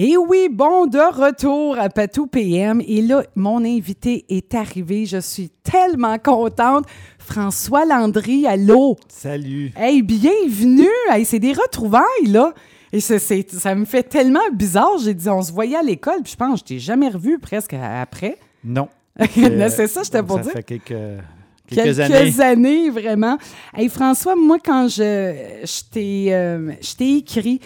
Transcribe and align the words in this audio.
Et 0.00 0.16
oui, 0.16 0.48
bon, 0.48 0.86
de 0.86 0.96
retour 0.96 1.76
à 1.76 1.88
Patou 1.88 2.28
PM. 2.28 2.80
Et 2.86 3.02
là, 3.02 3.24
mon 3.34 3.64
invité 3.64 4.24
est 4.28 4.54
arrivé. 4.54 5.06
Je 5.06 5.18
suis 5.18 5.50
tellement 5.64 6.18
contente. 6.18 6.84
François 7.18 7.84
Landry, 7.84 8.46
allô? 8.46 8.96
Salut. 9.08 9.72
Hey, 9.76 10.02
bienvenue. 10.02 10.86
Hey, 11.10 11.24
c'est 11.24 11.40
des 11.40 11.52
retrouvailles, 11.52 12.28
là. 12.28 12.54
Et 12.92 13.00
ça, 13.00 13.74
me 13.74 13.84
fait 13.84 14.04
tellement 14.04 14.48
bizarre. 14.52 14.98
J'ai 15.02 15.14
dit, 15.14 15.28
on 15.28 15.42
se 15.42 15.50
voyait 15.50 15.78
à 15.78 15.82
l'école, 15.82 16.22
puis 16.22 16.30
je 16.30 16.36
pense 16.36 16.60
je 16.60 16.64
t'ai 16.64 16.78
jamais 16.78 17.08
revu 17.08 17.40
presque 17.40 17.74
après. 17.74 18.38
Non. 18.62 18.88
Là, 19.36 19.68
c'est 19.68 19.88
ça, 19.88 20.04
j'étais 20.04 20.18
donc, 20.18 20.28
pour 20.28 20.36
ça 20.36 20.42
dire. 20.44 20.52
fait 20.52 20.62
quelques, 20.62 21.22
quelques, 21.66 21.98
années. 21.98 22.40
années, 22.40 22.90
vraiment. 22.90 23.36
Hey, 23.74 23.88
François, 23.88 24.36
moi, 24.36 24.58
quand 24.64 24.86
je, 24.86 25.34
je 25.64 25.90
t'ai 25.90 26.28
euh, 26.30 26.70
je 26.80 26.94
t'ai 26.94 27.16
écrit, 27.16 27.60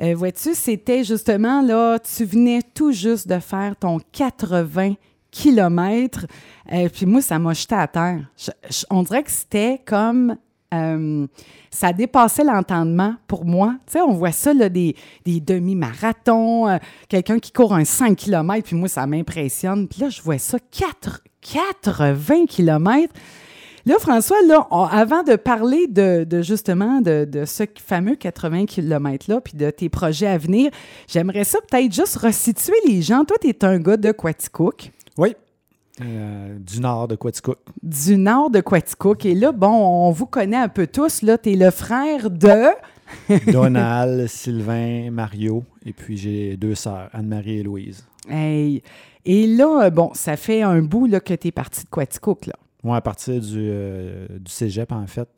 euh, 0.00 0.14
vois-tu, 0.14 0.54
c'était 0.54 1.02
justement 1.02 1.60
là, 1.60 1.98
tu 1.98 2.24
venais 2.24 2.60
tout 2.74 2.92
juste 2.92 3.26
de 3.28 3.38
faire 3.38 3.74
ton 3.76 3.98
80 4.12 4.94
kilomètres. 5.30 6.26
Euh, 6.72 6.88
puis 6.88 7.06
moi, 7.06 7.20
ça 7.20 7.38
m'a 7.38 7.52
jeté 7.52 7.74
à 7.74 7.86
terre. 7.86 8.20
On 8.90 9.02
dirait 9.02 9.22
que 9.22 9.30
c'était 9.30 9.80
comme. 9.84 10.36
euh, 10.72 11.26
ça 11.70 11.92
dépassait 11.92 12.44
l'entendement 12.44 13.14
pour 13.26 13.44
moi. 13.44 13.74
Tu 13.86 13.92
sais, 13.92 14.00
on 14.00 14.12
voit 14.12 14.32
ça, 14.32 14.54
des, 14.54 14.94
demi-marathons, 15.26 16.78
quelqu'un 17.08 17.38
qui 17.38 17.52
court 17.52 17.74
un 17.74 17.84
5 17.84 18.16
km, 18.16 18.64
puis 18.64 18.76
moi, 18.76 18.88
ça 18.88 19.06
m'impressionne. 19.06 19.86
Puis 19.86 20.00
là, 20.00 20.08
je 20.08 20.22
vois 20.22 20.38
ça, 20.38 20.58
4, 20.58 21.22
80 21.42 22.46
km. 22.46 23.12
Là, 23.88 23.94
François, 23.98 24.36
là, 24.46 24.68
on- 24.70 24.82
avant 24.84 25.22
de 25.22 25.34
parler 25.36 25.86
de, 25.86 26.24
de 26.24 26.42
justement 26.42 27.00
de, 27.00 27.24
de 27.24 27.44
ce 27.46 27.64
fameux 27.82 28.16
80 28.16 28.66
km-là, 28.66 29.40
puis 29.40 29.54
de 29.56 29.70
tes 29.70 29.88
projets 29.88 30.26
à 30.26 30.36
venir, 30.36 30.70
j'aimerais 31.08 31.44
ça 31.44 31.58
peut-être 31.70 31.92
juste 31.94 32.16
resituer 32.16 32.76
les 32.86 33.00
gens. 33.00 33.24
Toi, 33.24 33.38
tu 33.40 33.48
es 33.48 33.64
un 33.64 33.78
gars 33.78 33.96
de 33.96 34.12
Quaticook, 34.12 34.92
Oui. 35.16 35.34
Euh, 36.00 36.56
du 36.60 36.80
nord 36.80 37.08
de 37.08 37.16
Quaticook. 37.16 37.58
du 37.82 38.16
nord 38.18 38.50
de 38.50 38.60
Quaticook. 38.60 39.24
Et 39.26 39.34
là, 39.34 39.50
bon, 39.52 39.68
on 40.06 40.10
vous 40.12 40.26
connaît 40.26 40.56
un 40.58 40.68
peu 40.68 40.86
tous. 40.86 41.22
Là, 41.22 41.38
tu 41.38 41.52
es 41.52 41.56
le 41.56 41.70
frère 41.72 42.30
de... 42.30 42.68
Donald, 43.52 44.26
Sylvain, 44.28 45.10
Mario. 45.10 45.64
Et 45.86 45.92
puis 45.94 46.16
j'ai 46.18 46.56
deux 46.56 46.74
sœurs, 46.74 47.08
Anne-Marie 47.14 47.60
et 47.60 47.62
Louise. 47.62 48.04
Hey. 48.28 48.82
Et 49.24 49.46
là, 49.46 49.88
bon, 49.90 50.10
ça 50.14 50.36
fait 50.36 50.62
un 50.62 50.82
bout 50.82 51.06
là, 51.06 51.20
que 51.20 51.34
tu 51.34 51.48
es 51.48 51.52
parti 51.52 51.84
de 51.84 51.88
Quaticook, 51.90 52.46
là. 52.46 52.54
Moi, 52.84 52.96
à 52.96 53.00
partir 53.00 53.40
du, 53.40 53.68
euh, 53.70 54.26
du 54.38 54.50
cégep, 54.50 54.92
en 54.92 55.06
fait, 55.06 55.28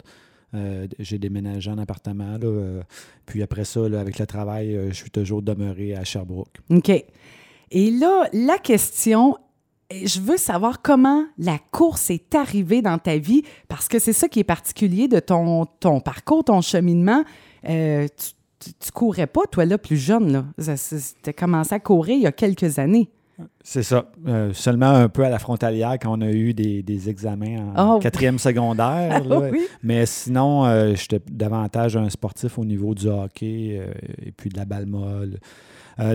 euh, 0.54 0.86
j'ai 0.98 1.18
déménagé 1.18 1.70
en 1.70 1.78
appartement. 1.78 2.36
là, 2.38 2.46
euh, 2.46 2.82
puis 3.24 3.42
après 3.42 3.64
ça, 3.64 3.84
avec 3.84 4.18
le 4.18 4.26
travail, 4.26 4.78
je 4.88 4.94
suis 4.94 5.10
toujours 5.10 5.42
demeuré 5.42 5.94
à 5.94 6.04
Sherbrooke. 6.04 6.58
OK. 6.70 6.90
Et 7.70 7.90
là, 7.90 8.28
la 8.32 8.58
question, 8.58 9.36
je 9.90 10.20
veux 10.20 10.36
savoir 10.36 10.82
comment 10.82 11.24
la 11.38 11.58
course 11.70 12.10
est 12.10 12.34
arrivée 12.34 12.82
dans 12.82 12.98
ta 12.98 13.16
vie, 13.16 13.42
parce 13.68 13.88
que 13.88 13.98
c'est 13.98 14.12
ça 14.12 14.28
qui 14.28 14.40
est 14.40 14.44
particulier 14.44 15.08
de 15.08 15.20
ton, 15.20 15.66
ton 15.66 16.00
parcours, 16.00 16.44
ton 16.44 16.60
cheminement. 16.60 17.24
Tu, 17.62 18.32
tu, 18.78 18.90
courais 18.92 19.26
pas, 19.26 19.46
toi, 19.50 19.64
là, 19.64 19.78
plus 19.78 19.96
jeune. 19.96 20.52
Tu 20.58 21.30
as 21.30 21.32
commencé 21.32 21.74
à 21.74 21.80
courir 21.80 22.16
il 22.16 22.22
y 22.22 22.26
a 22.26 22.32
quelques 22.32 22.78
années. 22.78 23.08
C'est 23.62 23.82
ça. 23.82 24.10
Euh, 24.26 24.52
seulement 24.52 24.90
un 24.90 25.08
peu 25.08 25.24
à 25.24 25.28
la 25.30 25.38
frontalière 25.38 25.96
quand 26.00 26.16
on 26.18 26.20
a 26.22 26.30
eu 26.30 26.54
des, 26.54 26.82
des 26.82 27.08
examens 27.08 27.72
en 27.76 27.96
Oh. 27.96 27.98
quatrième 27.98 28.38
secondaire. 28.38 29.24
là. 29.28 29.40
oui. 29.52 29.66
Mais 29.82 30.06
sinon, 30.06 30.64
euh, 30.66 30.94
j'étais 30.94 31.20
davantage 31.30 31.96
un 31.96 32.08
sportif 32.10 32.58
au 32.58 32.64
niveau 32.64 32.94
du 32.94 33.06
hockey 33.08 33.78
euh, 33.80 33.92
et 34.24 34.32
puis 34.32 34.50
de 34.50 34.56
la 34.56 34.64
balle 34.64 34.86
molle. 34.86 35.38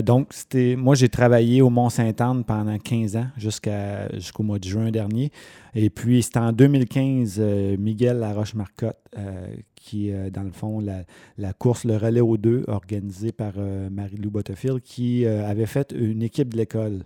Donc, 0.04 0.28
c'était, 0.32 0.74
moi, 0.76 0.96
j'ai 0.96 1.08
travaillé 1.08 1.62
au 1.62 1.70
Mont-Saint-Anne 1.70 2.42
pendant 2.42 2.76
15 2.76 3.16
ans 3.18 3.26
jusqu'à, 3.36 4.08
jusqu'au 4.14 4.42
mois 4.42 4.58
de 4.58 4.64
juin 4.64 4.90
dernier. 4.90 5.30
Et 5.76 5.90
puis, 5.90 6.24
c'était 6.24 6.40
en 6.40 6.50
2015, 6.50 7.36
euh, 7.38 7.76
Miguel 7.78 8.18
Laroche-Marcotte, 8.18 8.96
qui, 9.86 10.10
euh, 10.10 10.30
dans 10.30 10.42
le 10.42 10.50
fond, 10.52 10.80
la, 10.80 11.04
la 11.38 11.52
course, 11.52 11.84
le 11.84 11.96
relais 11.96 12.20
aux 12.20 12.36
deux, 12.36 12.64
organisée 12.66 13.32
par 13.32 13.52
euh, 13.56 13.88
Marie-Lou 13.90 14.30
Butterfield, 14.30 14.80
qui 14.80 15.24
euh, 15.24 15.48
avait 15.48 15.66
fait 15.76 15.92
une 15.96 16.22
équipe 16.22 16.52
de 16.52 16.58
l'école. 16.58 17.04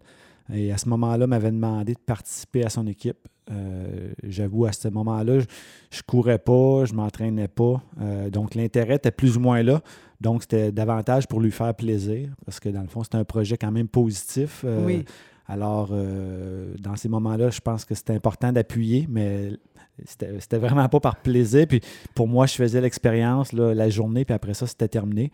Et 0.52 0.72
à 0.72 0.78
ce 0.78 0.88
moment-là, 0.88 1.26
m'avait 1.26 1.52
demandé 1.52 1.92
de 1.94 2.00
participer 2.04 2.64
à 2.64 2.70
son 2.70 2.86
équipe. 2.86 3.18
Euh, 3.52 4.12
J'avoue, 4.26 4.64
à 4.64 4.72
ce 4.72 4.88
moment-là, 4.88 5.40
je, 5.40 5.46
je 5.90 6.02
courais 6.02 6.38
pas, 6.38 6.84
je 6.86 6.94
m'entraînais 6.94 7.48
pas. 7.48 7.82
Euh, 8.00 8.30
donc, 8.30 8.54
l'intérêt 8.54 8.96
était 8.96 9.10
plus 9.12 9.36
ou 9.36 9.40
moins 9.40 9.62
là. 9.62 9.80
Donc, 10.20 10.42
c'était 10.42 10.72
davantage 10.72 11.26
pour 11.28 11.40
lui 11.40 11.50
faire 11.52 11.74
plaisir, 11.74 12.28
parce 12.44 12.58
que 12.60 12.68
dans 12.70 12.82
le 12.82 12.88
fond, 12.88 13.02
c'était 13.04 13.18
un 13.18 13.24
projet 13.24 13.56
quand 13.56 13.72
même 13.72 13.88
positif. 13.88 14.62
Euh, 14.64 14.84
Oui. 14.86 15.04
Alors, 15.52 15.90
dans 16.78 16.94
ces 16.94 17.08
moments-là, 17.08 17.50
je 17.50 17.60
pense 17.60 17.84
que 17.84 17.96
c'était 17.96 18.14
important 18.14 18.52
d'appuyer, 18.52 19.08
mais 19.10 19.50
c'était 20.06 20.58
vraiment 20.58 20.88
pas 20.88 21.00
par 21.00 21.16
plaisir. 21.16 21.66
Puis 21.66 21.80
pour 22.14 22.28
moi, 22.28 22.46
je 22.46 22.54
faisais 22.54 22.80
l'expérience 22.80 23.52
la 23.52 23.90
journée, 23.90 24.24
puis 24.24 24.34
après 24.34 24.54
ça, 24.54 24.66
c'était 24.66 24.88
terminé. 24.88 25.30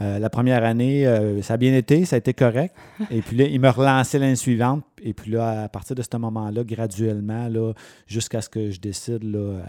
Euh, 0.00 0.18
la 0.18 0.30
première 0.30 0.64
année, 0.64 1.06
euh, 1.06 1.42
ça 1.42 1.54
a 1.54 1.56
bien 1.56 1.74
été, 1.74 2.04
ça 2.04 2.16
a 2.16 2.18
été 2.18 2.32
correct. 2.32 2.74
Et 3.10 3.20
puis 3.20 3.36
là, 3.36 3.46
il 3.46 3.60
me 3.60 3.68
relançait 3.68 4.18
l'année 4.18 4.36
suivante. 4.36 4.84
Et 5.02 5.12
puis 5.12 5.30
là, 5.32 5.64
à 5.64 5.68
partir 5.68 5.96
de 5.96 6.02
ce 6.02 6.16
moment-là, 6.16 6.64
graduellement, 6.64 7.48
là, 7.48 7.72
jusqu'à 8.06 8.40
ce 8.40 8.48
que 8.48 8.70
je 8.70 8.80
décide, 8.80 9.24
là, 9.24 9.60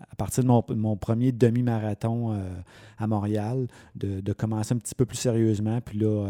à, 0.00 0.16
partir 0.16 0.44
de 0.44 0.48
mon, 0.48 0.62
mon 0.70 0.96
premier 0.96 1.32
demi-marathon 1.32 2.32
euh, 2.32 2.36
à 2.98 3.06
Montréal, 3.06 3.66
de, 3.96 4.20
de 4.20 4.32
commencer 4.32 4.74
un 4.74 4.78
petit 4.78 4.94
peu 4.94 5.06
plus 5.06 5.18
sérieusement. 5.18 5.80
Puis 5.80 5.98
là, 5.98 6.26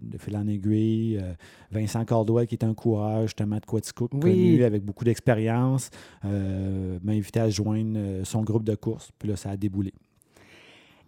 de 0.00 0.18
fil 0.18 0.36
en 0.36 0.46
aiguille, 0.46 1.22
Vincent 1.70 2.04
Caldwell, 2.04 2.46
qui 2.46 2.54
est 2.56 2.64
un 2.64 2.74
coureur 2.74 3.22
justement 3.22 3.56
de 3.56 3.66
Quaticook, 3.66 4.12
Oui. 4.14 4.20
connu 4.20 4.64
avec 4.64 4.84
beaucoup 4.84 5.04
d'expérience, 5.04 5.90
m'a 6.22 7.12
invité 7.12 7.40
à 7.40 7.48
joindre 7.48 8.24
son 8.24 8.42
groupe 8.42 8.64
de 8.64 8.74
course. 8.74 9.10
Puis 9.18 9.28
là, 9.28 9.36
ça 9.36 9.50
a 9.50 9.56
déboulé. 9.56 9.92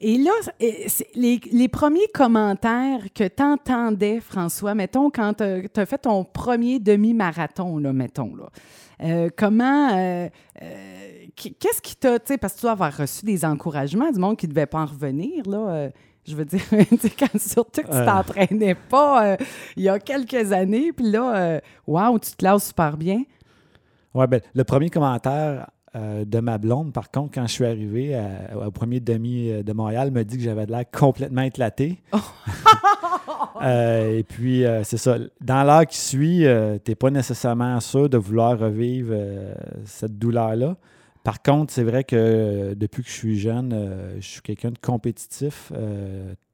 Et 0.05 0.19
là, 0.19 0.33
les, 1.15 1.41
les 1.53 1.69
premiers 1.69 2.09
commentaires 2.13 3.05
que 3.15 3.23
tu 3.29 3.43
entendais, 3.43 4.19
François, 4.21 4.75
mettons, 4.75 5.11
quand 5.11 5.35
tu 5.35 5.45
as 5.81 5.87
fait 5.87 5.99
ton 5.99 6.25
premier 6.25 6.81
demi-marathon, 6.81 7.79
là, 7.79 7.93
mettons, 7.93 8.35
là, 8.35 8.49
euh, 9.05 9.29
comment, 9.37 9.91
euh, 9.97 10.29
euh, 10.61 11.25
qu- 11.37 11.55
qu'est-ce 11.55 11.81
qui 11.81 11.95
t'a, 11.97 12.19
tu 12.19 12.27
sais, 12.33 12.39
parce 12.39 12.55
que 12.55 12.59
tu 12.59 12.63
dois 12.63 12.73
avoir 12.73 12.97
reçu 12.97 13.25
des 13.25 13.45
encouragements 13.45 14.11
du 14.11 14.19
monde 14.19 14.37
qui 14.37 14.47
ne 14.49 14.53
devait 14.53 14.67
pas 14.67 14.81
en 14.81 14.87
revenir, 14.87 15.49
là, 15.49 15.91
je 16.27 16.35
veux 16.37 16.45
dire, 16.45 16.61
quand, 17.19 17.39
surtout 17.39 17.83
que 17.83 17.87
tu 17.87 18.05
t'entraînais 18.05 18.75
pas 18.75 19.37
il 19.77 19.85
y 19.85 19.89
a 19.89 19.99
quelques 20.01 20.51
années, 20.53 20.93
puis 20.93 21.11
là, 21.11 21.61
waouh, 21.87 22.19
tu 22.19 22.33
te 22.33 22.37
classes 22.37 22.67
super 22.69 22.97
bien. 22.97 23.23
Ouais, 24.15 24.27
ben, 24.27 24.41
le 24.53 24.65
premier 24.65 24.91
commentaire 24.91 25.71
euh, 25.95 26.25
de 26.25 26.39
ma 26.41 26.57
blonde, 26.59 26.93
par 26.93 27.11
contre, 27.11 27.35
quand 27.35 27.47
je 27.47 27.53
suis 27.53 27.67
arrivé 27.67 28.15
à- 28.15 28.67
au 28.67 28.71
premier 28.71 28.99
demi 29.01 29.51
euh, 29.51 29.63
de 29.63 29.73
Montréal, 29.73 30.11
me 30.11 30.23
dit 30.25 30.37
que 30.39 30.43
j'avais 30.43 30.65
de 30.67 30.71
l'air 30.73 30.85
complètement 30.91 31.43
éclaté. 31.43 31.99
Euh, 33.63 34.19
et 34.19 34.25
puis, 34.25 34.65
euh, 34.65 34.83
c'est 34.83 34.97
ça. 34.97 35.19
Dans 35.41 35.63
l'heure 35.63 35.87
qui 35.87 35.97
suit, 35.99 36.45
tu 36.85 36.91
n'es 36.91 36.95
pas 36.97 37.11
nécessairement 37.11 37.79
sûr 37.79 38.09
de 38.09 38.17
vouloir 38.19 38.59
revivre 38.59 39.15
cette 39.85 40.19
douleur-là. 40.19 40.77
Par 41.23 41.43
contre, 41.43 41.73
c'est 41.73 41.85
vrai 41.85 42.03
que 42.03 42.75
depuis 42.75 43.05
que 43.05 43.09
je 43.09 43.15
suis 43.15 43.39
jeune, 43.39 44.17
je 44.19 44.27
suis 44.27 44.41
quelqu'un 44.43 44.71
de 44.73 44.79
compétitif, 44.79 45.71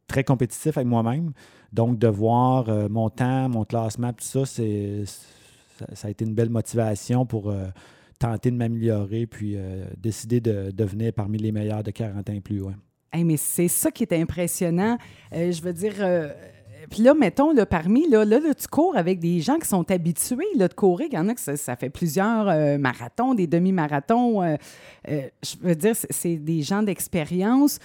très 0.06 0.22
compétitif 0.22 0.76
avec 0.76 0.86
moi-même. 0.86 1.32
Donc, 1.72 1.98
de 1.98 2.08
voir 2.08 2.66
mon 2.90 3.08
temps, 3.08 3.48
mon 3.48 3.64
classement, 3.64 4.12
tout 4.12 4.24
ça, 4.24 4.44
c'est, 4.44 5.04
ça, 5.06 5.86
ça 5.94 6.08
a 6.08 6.10
été 6.10 6.26
une 6.26 6.34
belle 6.34 6.50
motivation 6.50 7.24
pour 7.24 7.54
tenter 8.18 8.50
de 8.50 8.56
m'améliorer 8.56 9.26
puis 9.26 9.54
euh, 9.56 9.84
décider 9.96 10.40
de 10.40 10.70
devenir 10.70 11.12
parmi 11.12 11.38
les 11.38 11.52
meilleurs 11.52 11.82
de 11.82 11.90
40 11.90 12.28
ans 12.30 12.40
plus. 12.42 12.62
Hey, 13.12 13.24
mais 13.24 13.36
c'est 13.36 13.68
ça 13.68 13.90
qui 13.90 14.02
est 14.02 14.12
impressionnant. 14.12 14.98
Euh, 15.32 15.50
je 15.50 15.62
veux 15.62 15.72
dire, 15.72 15.94
euh, 16.00 16.28
puis 16.90 17.02
là, 17.02 17.14
mettons, 17.14 17.52
là, 17.52 17.64
parmi, 17.64 18.08
là, 18.08 18.24
là, 18.24 18.38
là, 18.38 18.54
tu 18.54 18.66
cours 18.66 18.96
avec 18.96 19.18
des 19.20 19.40
gens 19.40 19.58
qui 19.58 19.68
sont 19.68 19.90
habitués 19.90 20.44
là, 20.56 20.68
de 20.68 20.74
courir. 20.74 21.08
Il 21.10 21.14
y 21.14 21.18
en 21.18 21.28
a 21.28 21.34
que 21.34 21.56
ça, 21.56 21.76
fait 21.76 21.90
plusieurs 21.90 22.78
marathons, 22.78 23.34
des 23.34 23.46
demi-marathons. 23.46 24.56
je 25.06 25.56
veux 25.60 25.74
dire, 25.74 25.94
c'est- 25.96 26.36
des 26.36 26.62
gens 26.62 26.82
d'expérience. 26.82 27.78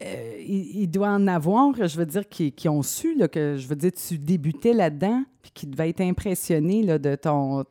Il, 0.00 0.88
doit 0.88 1.08
en 1.08 1.26
avoir, 1.26 1.74
je 1.86 1.96
veux 1.96 2.06
dire, 2.06 2.28
qui, 2.28 2.52
qui 2.52 2.68
ont 2.68 2.82
su 2.82 3.14
là, 3.16 3.28
que, 3.28 3.56
je 3.56 3.66
veux 3.66 3.76
dire, 3.76 3.92
tu 3.92 4.18
débutais 4.18 4.74
là-dedans, 4.74 5.24
puis 5.42 5.52
qui 5.54 5.66
devaient 5.66 5.88
être 5.88 6.02
impressionnés 6.02 6.82
là, 6.82 6.98
de 6.98 7.14
ton, 7.14 7.64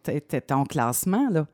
ton 0.47 0.63
classement. 0.63 1.29
Là. 1.29 1.47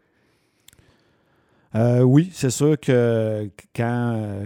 Euh, 1.76 2.02
oui, 2.02 2.30
c'est 2.34 2.50
sûr 2.50 2.80
que 2.80 3.50
quand, 3.76 4.14
euh, 4.16 4.46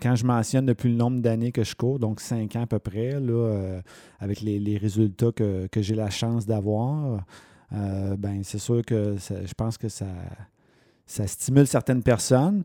quand 0.00 0.16
je 0.16 0.24
mentionne 0.24 0.66
depuis 0.66 0.90
le 0.90 0.96
nombre 0.96 1.20
d'années 1.20 1.52
que 1.52 1.62
je 1.64 1.74
cours, 1.74 1.98
donc 1.98 2.20
cinq 2.20 2.56
ans 2.56 2.62
à 2.62 2.66
peu 2.66 2.78
près, 2.78 3.20
là, 3.20 3.32
euh, 3.32 3.82
avec 4.18 4.40
les, 4.40 4.58
les 4.58 4.78
résultats 4.78 5.32
que, 5.32 5.66
que 5.66 5.82
j'ai 5.82 5.94
la 5.94 6.10
chance 6.10 6.46
d'avoir, 6.46 7.24
ben 7.70 8.42
c'est 8.44 8.58
sûr 8.58 8.82
que 8.84 9.16
je 9.18 9.54
pense 9.54 9.76
que 9.76 9.88
ça, 9.88 10.06
ça 11.06 11.26
stimule 11.26 11.66
certaines 11.66 12.02
personnes. 12.02 12.62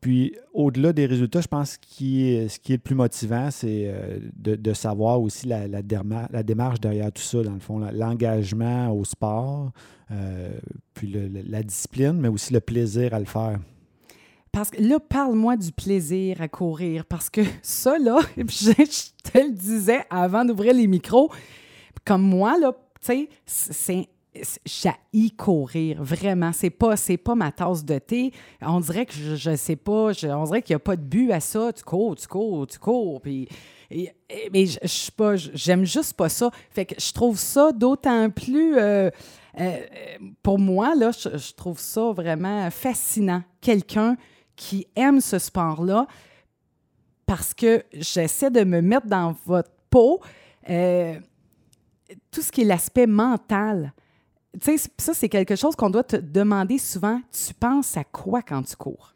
Puis, 0.00 0.36
au-delà 0.52 0.92
des 0.92 1.06
résultats, 1.06 1.40
je 1.40 1.48
pense 1.48 1.78
que 1.78 1.86
ce 1.88 2.58
qui 2.58 2.72
est 2.72 2.76
le 2.76 2.78
plus 2.78 2.94
motivant, 2.94 3.50
c'est 3.50 3.84
euh, 3.86 4.18
de, 4.36 4.72
savoir 4.72 5.20
aussi 5.20 5.46
la, 5.48 5.82
démarche 5.82 6.80
derrière 6.80 7.10
tout 7.10 7.22
ça, 7.22 7.42
dans 7.42 7.54
le 7.54 7.60
fond, 7.60 7.78
l'engagement 7.92 8.90
au 8.92 9.04
sport, 9.04 9.72
euh, 10.10 10.50
puis 10.94 11.12
la 11.48 11.62
discipline, 11.62 12.12
mais 12.12 12.28
aussi 12.28 12.52
le 12.52 12.60
plaisir 12.60 13.14
à 13.14 13.18
le 13.18 13.24
faire. 13.24 13.58
Parce 14.52 14.70
que 14.70 14.82
là, 14.82 15.00
parle-moi 15.00 15.56
du 15.56 15.72
plaisir 15.72 16.40
à 16.40 16.48
courir, 16.48 17.04
parce 17.04 17.28
que 17.28 17.40
ça, 17.62 17.98
là, 17.98 18.18
je, 18.36 18.44
je 18.44 19.30
te 19.30 19.38
le 19.38 19.52
disais 19.52 20.04
avant 20.10 20.44
d'ouvrir 20.44 20.74
les 20.74 20.86
micros, 20.86 21.30
comme 22.04 22.22
moi, 22.22 22.58
là, 22.58 22.72
tu 23.00 23.06
sais, 23.06 23.28
c'est 23.46 24.08
j'ai 24.64 25.30
courir, 25.36 26.02
vraiment. 26.02 26.52
C'est 26.52 26.70
pas, 26.70 26.96
c'est 26.96 27.16
pas 27.16 27.34
ma 27.34 27.52
tasse 27.52 27.84
de 27.84 27.98
thé. 27.98 28.32
On 28.60 28.80
dirait 28.80 29.06
que 29.06 29.12
je, 29.12 29.50
ne 29.50 29.56
sais 29.56 29.76
pas, 29.76 30.12
on 30.24 30.44
dirait 30.44 30.62
qu'il 30.62 30.74
n'y 30.74 30.76
a 30.76 30.80
pas 30.80 30.96
de 30.96 31.02
but 31.02 31.32
à 31.32 31.40
ça. 31.40 31.72
Tu 31.72 31.82
cours, 31.82 32.16
tu 32.16 32.26
cours, 32.26 32.66
tu 32.66 32.78
cours. 32.78 33.20
Puis, 33.20 33.48
mais 33.90 34.66
je, 34.66 34.78
je 34.82 35.10
pas, 35.10 35.36
j'aime 35.36 35.84
juste 35.84 36.14
pas 36.14 36.28
ça. 36.28 36.50
Fait 36.70 36.86
que 36.86 36.94
je 36.98 37.12
trouve 37.12 37.38
ça 37.38 37.72
d'autant 37.72 38.30
plus. 38.30 38.78
Euh, 38.78 39.10
euh, 39.58 39.78
pour 40.42 40.58
moi, 40.58 40.94
là, 40.94 41.10
je, 41.12 41.52
trouve 41.54 41.78
ça 41.78 42.12
vraiment 42.12 42.70
fascinant. 42.70 43.42
Quelqu'un 43.60 44.16
qui 44.54 44.86
aime 44.96 45.20
ce 45.20 45.38
sport-là 45.38 46.06
parce 47.26 47.54
que 47.54 47.84
j'essaie 47.92 48.50
de 48.50 48.64
me 48.64 48.80
mettre 48.80 49.06
dans 49.06 49.34
votre 49.46 49.70
peau. 49.90 50.20
Euh, 50.68 51.18
tout 52.30 52.42
ce 52.42 52.52
qui 52.52 52.62
est 52.62 52.64
l'aspect 52.64 53.06
mental 53.06 53.92
tu 54.60 54.78
sais, 54.78 54.90
ça, 54.98 55.14
c'est 55.14 55.28
quelque 55.28 55.56
chose 55.56 55.76
qu'on 55.76 55.90
doit 55.90 56.04
te 56.04 56.16
demander 56.16 56.78
souvent. 56.78 57.20
Tu 57.32 57.54
penses 57.54 57.96
à 57.96 58.04
quoi 58.04 58.42
quand 58.42 58.62
tu 58.62 58.76
cours? 58.76 59.14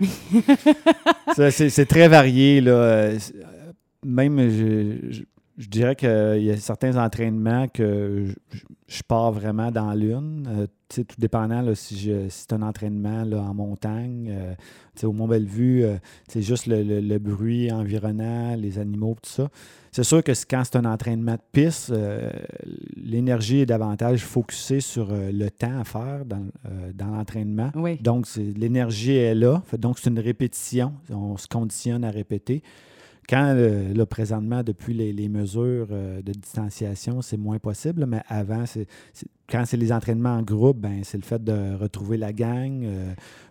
c'est 1.50 1.86
très 1.86 2.08
varié. 2.08 2.60
Là. 2.60 3.12
Même, 4.04 4.50
je, 4.50 5.22
dirais 5.64 5.96
qu'il 5.96 6.42
y 6.42 6.50
a 6.50 6.56
certains 6.58 6.96
entraînements 7.02 7.68
que 7.68 8.26
je, 8.88 9.02
pars 9.02 9.32
vraiment 9.32 9.70
dans 9.70 9.94
l'une. 9.94 10.46
Euh, 10.48 10.66
tout 10.88 11.04
dépendant 11.18 11.62
là, 11.62 11.74
si, 11.74 12.12
c'est 12.28 12.52
un 12.52 12.62
entraînement 12.62 13.24
là, 13.24 13.38
en 13.38 13.54
montagne. 13.54 14.28
Euh, 14.30 15.06
au 15.06 15.12
Mont-Bellevue, 15.12 15.84
euh, 15.84 15.96
c'est 16.28 16.42
juste 16.42 16.66
le, 16.66 17.18
bruit 17.18 17.72
environnant, 17.72 18.54
les 18.56 18.78
animaux, 18.78 19.16
tout 19.22 19.30
ça. 19.30 19.48
C'est 19.96 20.04
sûr 20.04 20.22
que 20.22 20.32
quand 20.46 20.62
c'est 20.62 20.76
un 20.76 20.84
entraînement 20.84 21.36
de 21.36 21.40
piste, 21.52 21.88
euh, 21.88 22.28
l'énergie 22.96 23.60
est 23.60 23.66
davantage 23.66 24.22
focusée 24.26 24.80
sur 24.80 25.10
euh, 25.10 25.32
le 25.32 25.50
temps 25.50 25.80
à 25.80 25.84
faire 25.84 26.26
dans, 26.26 26.44
euh, 26.66 26.92
l'entraînement. 27.00 27.72
Donc, 28.02 28.26
l'énergie 28.36 29.16
est 29.16 29.34
là. 29.34 29.62
Donc, 29.78 29.98
c'est 29.98 30.10
une 30.10 30.18
répétition. 30.18 30.92
On 31.08 31.38
se 31.38 31.48
conditionne 31.48 32.04
à 32.04 32.10
répéter. 32.10 32.62
Quand, 33.28 33.54
là, 33.54 34.06
présentement, 34.06 34.62
depuis 34.62 34.94
les, 34.94 35.28
mesures 35.28 35.88
de 35.88 36.32
distanciation, 36.32 37.22
c'est 37.22 37.36
moins 37.36 37.58
possible, 37.58 38.06
mais 38.06 38.22
avant, 38.28 38.66
c'est, 38.66 38.86
quand 39.48 39.64
c'est 39.66 39.76
les 39.76 39.92
entraînements 39.92 40.34
en 40.34 40.42
groupe, 40.42 40.78
ben, 40.78 41.00
c'est 41.02 41.18
le 41.18 41.24
fait 41.24 41.42
de 41.42 41.74
retrouver 41.74 42.18
la 42.18 42.32
gang. 42.32 42.86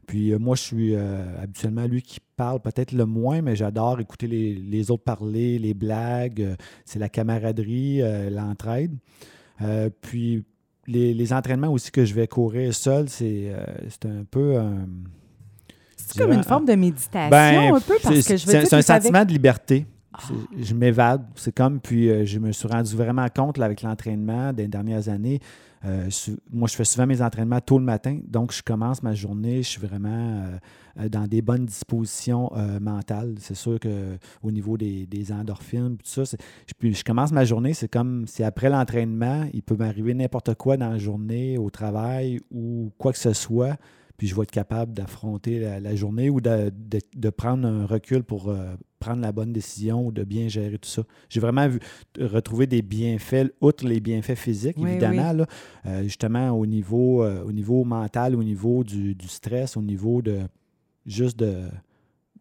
puis 0.07 0.33
moi, 0.35 0.55
je 0.55 0.61
suis 0.61 0.95
habituellement 0.95 1.87
lui 1.87 2.01
qui 2.01 2.19
parle 2.35 2.59
peut-être 2.59 2.91
le 2.91 3.05
moins, 3.05 3.41
mais 3.41 3.55
j'adore 3.55 3.99
écouter 3.99 4.27
les, 4.27 4.91
autres 4.91 5.03
parler, 5.03 5.59
les 5.59 5.73
blagues. 5.73 6.41
Euh, 6.41 6.55
c'est 6.85 6.99
la 6.99 7.09
camaraderie, 7.09 8.01
euh, 8.01 8.29
l'entraide. 8.29 8.95
Euh, 9.61 9.89
puis 10.01 10.43
les, 10.87 11.33
entraînements 11.33 11.71
aussi 11.71 11.91
que 11.91 12.05
je 12.05 12.13
vais 12.13 12.27
courir 12.27 12.73
seul, 12.73 13.09
c'est 13.09 13.51
un 14.05 14.23
peu 14.29 14.59
C'est 16.05 16.19
comme 16.19 16.33
une 16.33 16.43
forme 16.43 16.65
de 16.65 16.75
méditation, 16.75 17.29
ben, 17.29 17.75
un 17.75 17.79
peu, 17.79 17.95
parce 18.01 18.27
que 18.27 18.37
je 18.37 18.45
C'est 18.45 18.73
un 18.73 18.81
sentiment 18.81 19.25
de 19.25 19.31
liberté. 19.31 19.85
Ah. 20.13 20.19
Je 20.57 20.73
m'évade. 20.73 21.25
C'est 21.35 21.53
comme, 21.53 21.79
puis 21.79 22.25
je 22.25 22.39
me 22.39 22.51
suis 22.51 22.67
rendu 22.67 22.95
vraiment 22.95 23.27
compte 23.35 23.59
avec 23.59 23.81
l'entraînement 23.81 24.53
des 24.53 24.67
dernières 24.67 25.09
années. 25.09 25.39
moi, 26.51 26.67
je 26.67 26.75
fais 26.75 26.85
souvent 26.85 27.05
mes 27.05 27.21
entraînements 27.21 27.59
tôt 27.59 27.79
le 27.79 27.85
matin, 27.85 28.19
donc 28.27 28.53
je 28.53 28.63
commence 28.63 29.03
ma 29.03 29.13
journée, 29.13 29.63
je 29.63 29.69
suis 29.69 29.81
vraiment 29.81 30.45
euh, 30.99 31.09
dans 31.09 31.27
des 31.27 31.41
bonnes 31.41 31.65
dispositions 31.65 32.51
euh, 32.55 32.79
mentales. 32.79 33.35
C'est 33.39 33.55
sûr 33.55 33.79
qu'au 33.79 34.51
niveau 34.51 34.77
des, 34.77 35.31
endorphines, 35.31 35.97
tout 35.97 36.05
ça, 36.05 36.23
je, 36.23 36.89
je, 36.89 37.03
commence 37.03 37.31
ma 37.31 37.43
journée, 37.43 37.73
c'est 37.73 37.89
comme 37.89 38.25
si 38.27 38.43
après 38.43 38.69
l'entraînement, 38.69 39.45
il 39.53 39.61
peut 39.61 39.75
m'arriver 39.75 40.13
n'importe 40.13 40.55
quoi 40.55 40.77
dans 40.77 40.89
la 40.89 40.97
journée, 40.97 41.57
au 41.57 41.69
travail 41.69 42.39
ou 42.51 42.91
quoi 42.97 43.11
que 43.11 43.17
ce 43.17 43.33
soit 43.33 43.75
puis 44.17 44.27
je 44.27 44.35
vais 44.35 44.43
être 44.43 44.51
capable 44.51 44.93
d'affronter 44.93 45.59
la, 45.59 45.95
journée 45.95 46.29
ou 46.29 46.41
de, 46.41 47.29
prendre 47.29 47.67
un 47.67 47.85
recul 47.85 48.23
pour 48.23 48.49
euh, 48.49 48.75
prendre 48.99 49.21
la 49.21 49.31
bonne 49.31 49.53
décision 49.53 50.07
ou 50.07 50.11
de 50.11 50.23
bien 50.23 50.47
gérer 50.47 50.77
tout 50.77 50.89
ça. 50.89 51.03
J'ai 51.29 51.39
vraiment 51.39 51.67
vu, 51.67 51.79
retrouver 52.19 52.67
des 52.67 52.81
bienfaits, 52.81 53.53
outre 53.61 53.87
les 53.87 53.99
bienfaits 53.99 54.35
physiques, 54.35 54.77
évidemment, 54.77 55.33
Là, 55.33 55.47
justement 56.03 56.51
au 56.51 56.65
niveau, 56.65 57.25
au 57.25 57.51
niveau 57.51 57.83
mental, 57.83 58.35
au 58.35 58.43
niveau 58.43 58.83
du 58.83 59.15
stress, 59.27 59.77
au 59.77 59.81
niveau 59.81 60.21
de, 60.21 60.39
juste 61.05 61.37
de, 61.37 61.63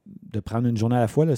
de 0.06 0.40
prendre 0.40 0.68
une 0.68 0.76
journée 0.76 0.96
à 0.96 1.00
la 1.00 1.08
fois. 1.08 1.24
Là, 1.24 1.34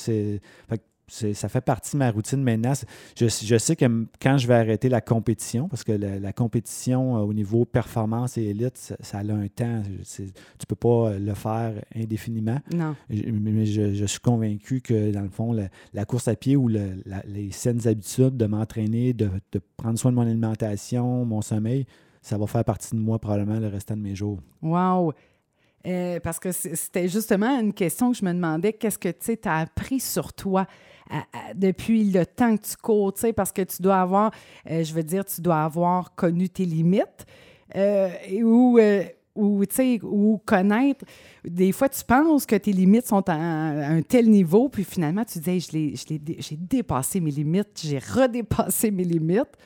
ça 1.08 1.48
fait 1.48 1.60
partie 1.60 1.92
de 1.92 1.98
ma 1.98 2.10
routine 2.10 2.42
maintenant. 2.42 2.72
Je, 3.16 3.26
je, 3.28 3.58
sais 3.58 3.76
que 3.76 4.06
quand 4.20 4.38
je 4.38 4.48
vais 4.48 4.54
arrêter 4.54 4.88
la 4.88 5.00
compétition, 5.00 5.68
parce 5.68 5.84
que 5.84 5.92
la, 5.92 6.32
compétition 6.32 7.16
euh, 7.16 7.20
au 7.20 7.32
niveau 7.32 7.64
performance 7.64 8.36
et 8.38 8.44
élite, 8.44 8.76
ça, 8.76 9.18
a 9.18 9.20
un 9.20 9.48
temps. 9.48 9.82
tu 10.14 10.22
ne 10.22 10.66
peux 10.66 10.74
pas 10.74 11.16
le 11.18 11.34
faire 11.34 11.74
indéfiniment. 11.94 12.58
Non. 12.74 12.96
Mais 13.08 13.66
je, 13.66 14.04
suis 14.04 14.20
convaincu 14.20 14.80
que, 14.80 15.12
dans 15.12 15.22
le 15.22 15.28
fond, 15.28 15.56
la, 15.94 16.04
course 16.04 16.28
à 16.28 16.34
pied 16.34 16.56
ou 16.56 16.68
les 16.68 17.50
saines 17.52 17.86
habitudes 17.86 18.36
de 18.36 18.46
m'entraîner, 18.46 19.12
de, 19.12 19.30
de, 19.52 19.60
prendre 19.76 19.98
soin 19.98 20.10
de 20.10 20.16
mon 20.16 20.22
alimentation, 20.22 21.24
mon 21.24 21.40
sommeil, 21.40 21.86
ça 22.20 22.36
va 22.36 22.46
faire 22.46 22.64
partie 22.64 22.94
de 22.96 23.00
moi 23.00 23.20
probablement 23.20 23.60
le 23.60 23.68
restant 23.68 23.96
de 23.96 24.02
mes 24.02 24.16
jours. 24.16 24.40
Wow! 24.62 25.12
Euh, 25.86 26.18
parce 26.20 26.40
que 26.40 26.50
c'était 26.50 27.08
justement 27.08 27.60
une 27.60 27.72
question 27.72 28.10
que 28.10 28.16
je 28.16 28.24
me 28.24 28.32
demandais, 28.32 28.72
qu'est-ce 28.72 28.98
que 28.98 29.08
tu 29.08 29.38
as 29.48 29.58
appris 29.58 30.00
sur 30.00 30.32
toi 30.32 30.66
depuis 31.54 32.10
le 32.10 32.26
temps 32.26 32.56
que 32.56 32.62
tu 32.62 32.76
cours, 32.76 33.12
parce 33.36 33.52
que 33.52 33.62
tu 33.62 33.82
dois 33.82 34.00
avoir, 34.00 34.32
euh, 34.70 34.82
je 34.82 34.92
veux 34.92 35.02
dire, 35.02 35.24
tu 35.24 35.40
dois 35.40 35.62
avoir 35.62 36.14
connu 36.14 36.48
tes 36.48 36.64
limites 36.64 37.26
euh, 37.76 38.08
ou, 38.42 40.40
connaître. 40.44 41.04
Des 41.44 41.70
fois, 41.72 41.88
tu 41.88 42.02
penses 42.04 42.46
que 42.46 42.56
tes 42.56 42.72
limites 42.72 43.06
sont 43.06 43.28
à 43.28 43.34
un, 43.34 44.02
tel 44.02 44.28
niveau, 44.30 44.68
puis 44.68 44.84
finalement, 44.84 45.24
tu 45.24 45.38
dis, 45.38 45.60
j'ai 45.60 46.56
dépassé 46.56 47.20
mes 47.20 47.30
limites, 47.30 47.80
j'ai 47.82 47.98
redépassé 47.98 48.90
mes 48.90 49.04
limites 49.04 49.56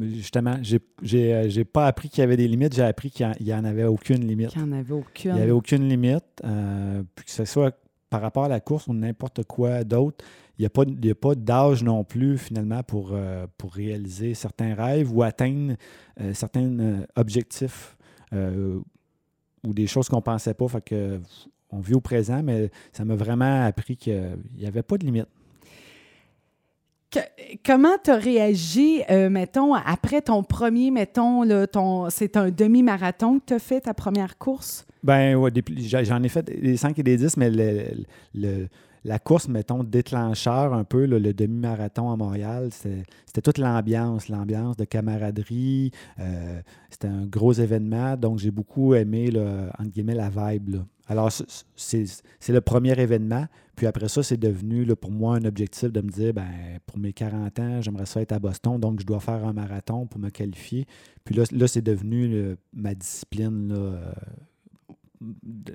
justement, 0.00 0.56
j'ai 0.62 0.80
n'ai 1.02 1.64
pas 1.64 1.86
appris 1.86 2.08
qu'il 2.08 2.20
y 2.20 2.24
avait 2.24 2.36
des 2.36 2.48
limites, 2.48 2.74
j'ai 2.74 2.82
appris 2.82 3.10
qu'il 3.10 3.30
n'y 3.40 3.54
en, 3.54 3.64
avait 3.64 3.84
aucune 3.84 4.26
limite. 4.26 4.50
Qu'il 4.50 4.62
n'y 4.62 4.68
en 4.68 4.72
avait 4.72 4.92
aucune. 4.92 5.30
Il 5.32 5.36
n'y 5.36 5.42
avait 5.42 5.50
aucune 5.50 5.88
limite. 5.88 6.24
Euh, 6.44 7.02
puis 7.14 7.24
que 7.24 7.30
ce 7.30 7.44
soit 7.44 7.76
par 8.10 8.20
rapport 8.20 8.44
à 8.44 8.48
la 8.48 8.60
course 8.60 8.86
ou 8.86 8.94
n'importe 8.94 9.44
quoi 9.44 9.84
d'autre, 9.84 10.24
il 10.58 10.62
n'y 10.62 10.66
a 10.66 10.70
pas, 10.70 10.84
pas 11.20 11.34
d'âge 11.34 11.82
non 11.82 12.04
plus, 12.04 12.38
finalement, 12.38 12.82
pour, 12.82 13.10
euh, 13.12 13.46
pour 13.58 13.72
réaliser 13.72 14.34
certains 14.34 14.74
rêves 14.74 15.12
ou 15.12 15.22
atteindre 15.22 15.74
euh, 16.20 16.32
certains 16.32 17.04
objectifs 17.16 17.96
ou 18.32 19.72
des 19.72 19.86
choses 19.86 20.08
qu'on 20.08 20.16
ne 20.16 20.22
pensait 20.22 20.54
pas. 20.54 20.66
Fait 20.66 20.84
que, 20.84 21.20
on 21.70 21.78
vit 21.78 21.94
au 21.94 22.00
présent, 22.00 22.42
mais 22.42 22.70
ça 22.92 23.04
m'a 23.04 23.14
vraiment 23.14 23.64
appris 23.64 23.96
qu'il 23.96 24.38
n'y 24.56 24.66
avait 24.66 24.82
pas 24.82 24.98
de 24.98 25.06
limite 25.06 25.28
comment 27.64 27.96
tu 28.02 28.10
as 28.10 28.16
réagi, 28.16 29.02
euh, 29.10 29.30
mettons, 29.30 29.74
après 29.74 30.22
ton 30.22 30.42
premier, 30.42 30.90
mettons, 30.90 31.44
ton, 31.66 32.10
c'est 32.10 32.36
un 32.36 32.50
demi-marathon 32.50 33.38
que 33.38 33.44
tu 33.46 33.54
as 33.54 33.58
fait 33.58 33.80
ta 33.82 33.94
première 33.94 34.38
course? 34.38 34.86
Ben 35.02 35.34
oui, 35.34 35.50
j'en 35.78 36.22
ai 36.22 36.28
fait 36.28 36.42
des 36.44 36.76
5 36.76 36.98
et 36.98 37.02
des 37.02 37.16
10, 37.16 37.36
mais 37.36 37.50
le, 37.50 38.68
la 39.04 39.18
course, 39.18 39.48
mettons, 39.48 39.84
déclencheur 39.84 40.72
un 40.72 40.84
peu, 40.84 41.04
le 41.04 41.34
demi-marathon 41.34 42.10
à 42.10 42.16
Montréal, 42.16 42.70
c'était 42.72 43.42
toute 43.42 43.58
l'ambiance, 43.58 44.28
l'ambiance 44.28 44.76
de 44.76 44.84
camaraderie. 44.84 45.90
Euh, 46.20 46.60
c'était 46.90 47.08
un 47.08 47.26
gros 47.26 47.52
événement, 47.52 48.16
donc 48.16 48.38
j'ai 48.38 48.50
beaucoup 48.50 48.94
aimé, 48.94 49.30
entre 49.78 49.90
guillemets, 49.90 50.14
la 50.14 50.30
vibe. 50.30 50.76
Alors, 51.06 51.30
c'est 51.76 52.06
le 52.48 52.60
premier 52.60 52.98
événement. 52.98 53.46
Puis 53.76 53.86
après 53.86 54.08
ça, 54.08 54.22
c'est 54.22 54.36
devenu 54.36 54.86
pour 54.94 55.10
moi 55.10 55.36
un 55.36 55.44
objectif 55.44 55.92
de 55.92 56.00
me 56.00 56.08
dire, 56.08 56.32
ben, 56.32 56.78
pour 56.86 56.98
mes 56.98 57.12
40 57.12 57.58
ans, 57.58 57.80
j'aimerais 57.82 58.06
ça 58.06 58.22
être 58.22 58.32
à 58.32 58.38
Boston, 58.38 58.78
donc 58.78 59.00
je 59.00 59.06
dois 59.06 59.20
faire 59.20 59.44
un 59.44 59.52
marathon 59.52 60.06
pour 60.06 60.20
me 60.20 60.30
qualifier. 60.30 60.86
Puis 61.24 61.34
là, 61.34 61.44
là 61.50 61.66
c'est 61.66 61.82
devenu 61.82 62.56
ma 62.72 62.94
discipline 62.94 63.74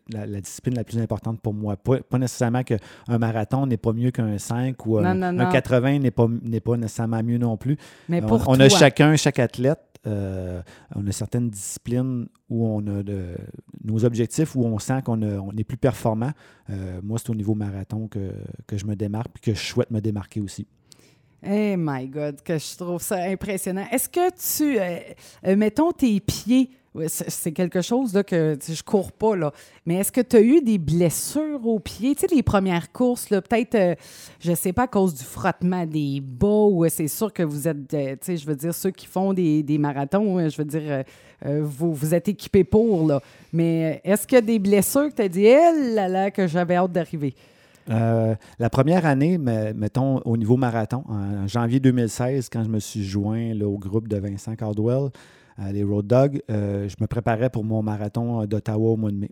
la, 0.10 0.42
discipline 0.42 0.76
la 0.76 0.84
plus 0.84 1.00
importante 1.00 1.42
pour 1.42 1.54
moi. 1.54 1.78
Pas, 1.78 2.00
nécessairement 2.18 2.64
qu'un 2.64 2.78
marathon 3.08 3.66
n'est 3.66 3.78
pas 3.78 3.94
mieux 3.94 4.12
qu'un 4.12 4.38
5 4.38 4.86
ou 4.86 4.98
un, 4.98 5.52
80 5.52 6.00
n'est 6.00 6.12
pas, 6.12 6.28
pas 6.64 6.78
nécessairement 6.78 7.24
mieux 7.24 7.38
non 7.38 7.58
plus. 7.58 7.78
Mais 8.08 8.22
pour 8.22 8.48
on, 8.48 8.60
a 8.60 8.70
chacun, 8.70 9.16
chaque 9.16 9.40
athlète, 9.40 9.80
euh, 10.08 10.62
on 10.96 11.06
a 11.08 11.12
certaines 11.12 11.50
disciplines 11.50 12.28
où 12.50 12.66
on 12.66 12.80
a 12.88 13.04
de, 13.04 13.36
nos 13.84 14.06
objectifs, 14.06 14.56
où 14.56 14.66
on 14.66 14.80
sent 14.80 15.02
qu'on 15.04 15.22
on 15.22 15.52
est 15.58 15.64
plus 15.64 15.78
performant. 15.78 16.32
Euh, 16.70 17.00
moi, 17.04 17.18
c'est 17.20 17.30
au 17.30 17.36
niveau 17.36 17.56
marathon 17.56 18.08
que, 18.08 18.32
que 18.68 18.78
je 18.78 18.86
me 18.86 18.96
démarque 18.96 19.38
et 19.38 19.52
que 19.52 19.58
je 19.58 19.66
souhaite 19.66 19.92
me 19.92 20.00
démarquer 20.00 20.42
aussi. 20.42 20.68
Eh 21.44 21.78
my 21.78 22.08
God, 22.08 22.42
que 22.42 22.58
je 22.58 22.78
trouve 22.78 23.02
ça 23.02 23.24
impressionnant. 23.24 23.86
Est-ce 23.92 24.10
que 24.10 24.30
tu, 24.58 24.78
euh, 24.78 25.56
mettons 25.56 25.92
tes 25.92 26.20
pieds, 26.20 26.70
c'est 27.08 27.52
quelque 27.52 27.82
chose 27.82 28.20
que 28.26 28.58
je 28.68 28.84
cours 28.84 29.12
pas, 29.12 29.36
là. 29.36 29.52
Mais 29.86 29.96
est-ce 29.96 30.12
que 30.12 30.22
tu 30.22 30.38
as 30.38 30.42
eu 30.42 30.62
des 30.62 30.78
blessures 30.78 31.66
aux 31.66 31.80
pieds? 31.80 32.16
Tu 32.16 32.26
les 32.34 32.44
premières 32.44 32.92
courses, 32.92 33.28
peut-être, 33.28 33.76
euh, 33.76 33.96
je 34.40 34.54
sais 34.54 34.74
pas, 34.74 34.84
à 34.84 34.88
cause 34.88 35.14
du 35.14 35.24
frottement 35.24 35.86
des 35.86 36.20
bas, 36.20 36.48
ou 36.48 36.84
euh, 36.84 36.90
c'est 36.90 37.08
sûr 37.08 37.32
que 37.32 37.44
vous 37.44 37.68
êtes, 37.68 37.94
euh, 37.94 38.16
tu 38.20 38.38
je 38.38 38.46
veux 38.46 38.56
dire, 38.56 38.74
ceux 38.74 38.92
qui 38.92 39.06
font 39.06 39.34
des, 39.34 39.78
marathons, 39.78 40.50
je 40.50 40.58
veux 40.58 40.66
dire, 40.66 41.04
vous, 41.46 41.94
vous 41.94 42.14
êtes 42.14 42.28
équipés 42.28 42.64
pour, 42.64 43.08
là. 43.08 43.22
Mais 43.54 44.02
est-ce 44.04 44.26
qu'il 44.26 44.36
y 44.36 44.40
a 44.40 44.42
des 44.42 44.60
blessures 44.60 45.10
que 45.10 45.16
tu 45.16 45.22
as 45.22 45.30
dit, 45.30 45.46
eh 45.46 45.96
là 45.96 46.32
que 46.32 46.48
j'avais 46.48 46.76
hâte 46.76 46.92
d'arriver? 46.92 47.36
la 47.88 48.70
première 48.70 49.08
année, 49.08 49.40
mettons 49.40 50.20
au 50.20 50.38
niveau 50.38 50.58
marathon, 50.58 51.04
en 51.10 51.48
janvier 51.48 51.80
2016, 51.80 52.48
quand 52.50 52.64
je 52.64 52.70
me 52.70 52.80
suis 52.80 53.04
joint 53.04 53.60
au 53.62 53.80
groupe 53.80 54.08
de 54.08 54.18
Vincent 54.18 54.56
Cardwell, 54.56 55.10
les 55.72 55.84
Road 55.84 56.08
Dogs, 56.08 56.42
euh, 56.50 56.88
je 56.88 56.96
me 57.00 57.08
préparais 57.08 57.50
pour 57.50 57.64
mon 57.64 57.82
marathon 57.82 58.46
d'Ottawa 58.46 58.92
au 58.92 58.98
mois 58.98 59.12
de 59.12 59.18
mai. 59.18 59.32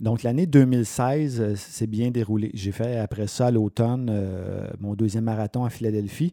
Donc, 0.00 0.22
l'année 0.22 0.46
2016 0.46 1.54
c'est 1.56 1.84
euh, 1.84 1.88
bien 1.88 2.10
déroulé. 2.10 2.50
J'ai 2.54 2.72
fait 2.72 2.98
après 2.98 3.26
ça, 3.26 3.46
à 3.46 3.50
l'automne, 3.50 4.08
euh, 4.10 4.68
mon 4.80 4.94
deuxième 4.94 5.24
marathon 5.24 5.64
à 5.64 5.70
Philadelphie. 5.70 6.32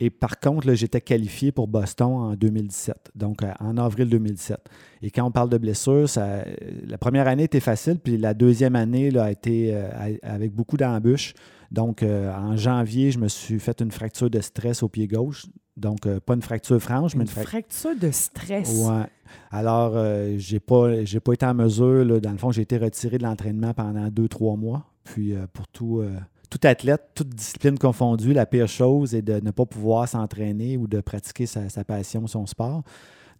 Et 0.00 0.10
par 0.10 0.38
contre, 0.38 0.72
j'étais 0.74 1.00
qualifié 1.00 1.50
pour 1.50 1.66
Boston 1.66 2.12
en 2.12 2.34
2017, 2.34 3.10
donc 3.16 3.40
en 3.58 3.76
avril 3.78 4.08
2017. 4.08 4.58
Et 5.02 5.10
quand 5.10 5.24
on 5.24 5.32
parle 5.32 5.48
de 5.48 5.58
blessures, 5.58 6.06
la 6.16 6.98
première 6.98 7.26
année 7.26 7.42
était 7.42 7.58
facile, 7.58 7.98
puis 7.98 8.16
la 8.16 8.32
deuxième 8.32 8.76
année 8.76 9.16
a 9.18 9.32
été 9.32 9.74
avec 10.22 10.54
beaucoup 10.54 10.76
d'embûches. 10.76 11.34
Donc, 11.70 12.02
en 12.02 12.56
janvier, 12.56 13.10
je 13.10 13.18
me 13.18 13.28
suis 13.28 13.60
fait 13.60 13.80
une 13.80 13.90
fracture 13.90 14.30
de 14.30 14.40
stress 14.40 14.82
au 14.82 14.88
pied 14.88 15.06
gauche. 15.06 15.46
Donc, 15.78 16.06
euh, 16.06 16.18
pas 16.18 16.34
une 16.34 16.42
fracture 16.42 16.80
franche, 16.80 17.14
mais 17.14 17.22
une 17.22 17.30
fracture 17.30 17.94
de 17.98 18.10
stress. 18.10 18.68
Oui. 18.74 19.04
Alors, 19.50 19.92
euh, 19.94 20.34
j'ai 20.36 20.58
pas, 20.58 20.88
pas 21.24 21.32
été 21.32 21.46
en 21.46 21.54
mesure. 21.54 22.20
dans 22.20 22.32
le 22.32 22.38
fond, 22.38 22.50
j'ai 22.50 22.62
été 22.62 22.78
retiré 22.78 23.18
de 23.18 23.22
l'entraînement 23.22 23.72
pendant 23.74 24.08
deux, 24.08 24.28
trois 24.28 24.56
mois. 24.56 24.86
Puis, 25.04 25.34
euh, 25.34 25.46
pour 25.52 25.68
tout, 25.68 26.02
tout 26.50 26.58
athlète, 26.64 27.10
toute 27.14 27.28
discipline 27.28 27.78
confondue, 27.78 28.32
la 28.32 28.44
pire 28.44 28.68
chose 28.68 29.14
est 29.14 29.22
de 29.22 29.40
ne 29.40 29.52
pas 29.52 29.66
pouvoir 29.66 30.08
s'entraîner 30.08 30.76
ou 30.76 30.88
de 30.88 31.00
pratiquer 31.00 31.46
sa, 31.46 31.68
sa 31.68 31.84
passion, 31.84 32.26
son 32.26 32.46
sport. 32.46 32.82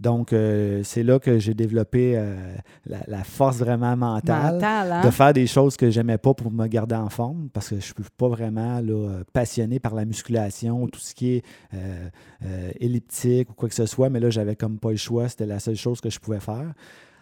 Donc, 0.01 0.33
euh, 0.33 0.83
c'est 0.85 1.03
là 1.03 1.19
que 1.19 1.39
j'ai 1.39 1.55
développé 1.55 2.13
euh, 2.17 2.37
la, 2.87 3.25
force 3.25 3.57
vraiment 3.57 3.97
mentale, 3.97 4.63
hein? 4.63 5.03
de 5.05 5.11
faire 5.11 5.33
des 5.33 5.49
choses 5.49 5.77
que 5.77 5.91
j'aimais 5.91 6.19
pas 6.19 6.35
pour 6.35 6.53
me 6.53 6.67
garder 6.69 6.95
en 6.95 7.09
forme 7.09 7.49
parce 7.53 7.71
que 7.71 7.77
je 7.77 7.81
ne 7.81 7.83
suis 7.83 7.95
pas 8.17 8.29
vraiment 8.29 8.81
là, 8.81 9.23
passionné 9.33 9.81
par 9.81 9.95
la 9.95 10.05
musculation, 10.05 10.87
tout 10.87 11.01
ce 11.01 11.15
qui 11.15 11.37
est 11.37 11.45
euh, 11.75 12.71
elliptique 12.79 13.51
ou 13.51 13.55
quoi 13.55 13.69
que 13.69 13.75
ce 13.75 13.87
soit, 13.87 14.09
mais 14.09 14.21
là, 14.21 14.31
j'avais 14.31 14.55
comme 14.55 14.79
pas 14.79 14.91
le 14.91 14.97
choix, 14.97 15.29
c'était 15.29 15.47
la 15.47 15.59
seule 15.59 15.77
chose 15.77 16.01
que 16.01 16.11
je 16.11 16.21
pouvais 16.21 16.41
faire. 16.41 16.73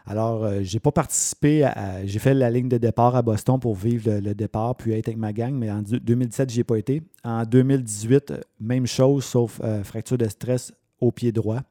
Alors, 0.08 0.46
j'ai 0.60 0.78
pas 0.78 0.92
participé, 0.92 1.68
j'ai 2.04 2.20
fait 2.20 2.32
la 2.32 2.48
ligne 2.48 2.68
de 2.68 2.78
départ 2.78 3.16
à 3.16 3.22
Boston 3.22 3.58
pour 3.58 3.74
vivre 3.74 4.20
le, 4.20 4.34
départ, 4.36 4.76
puis 4.76 4.92
être 4.92 5.08
avec 5.08 5.18
ma 5.18 5.32
gang, 5.32 5.52
mais 5.52 5.68
en 5.68 5.82
2017, 5.82 6.54
n'y 6.54 6.60
ai 6.60 6.64
pas 6.64 6.76
été. 6.76 7.02
En 7.24 7.44
2018, 7.44 8.34
même 8.60 8.86
chose, 8.86 9.24
sauf 9.24 9.60
fracture 9.82 10.16
de 10.16 10.28
stress 10.28 10.72
au 11.00 11.10
pied 11.10 11.32
droit. 11.32 11.62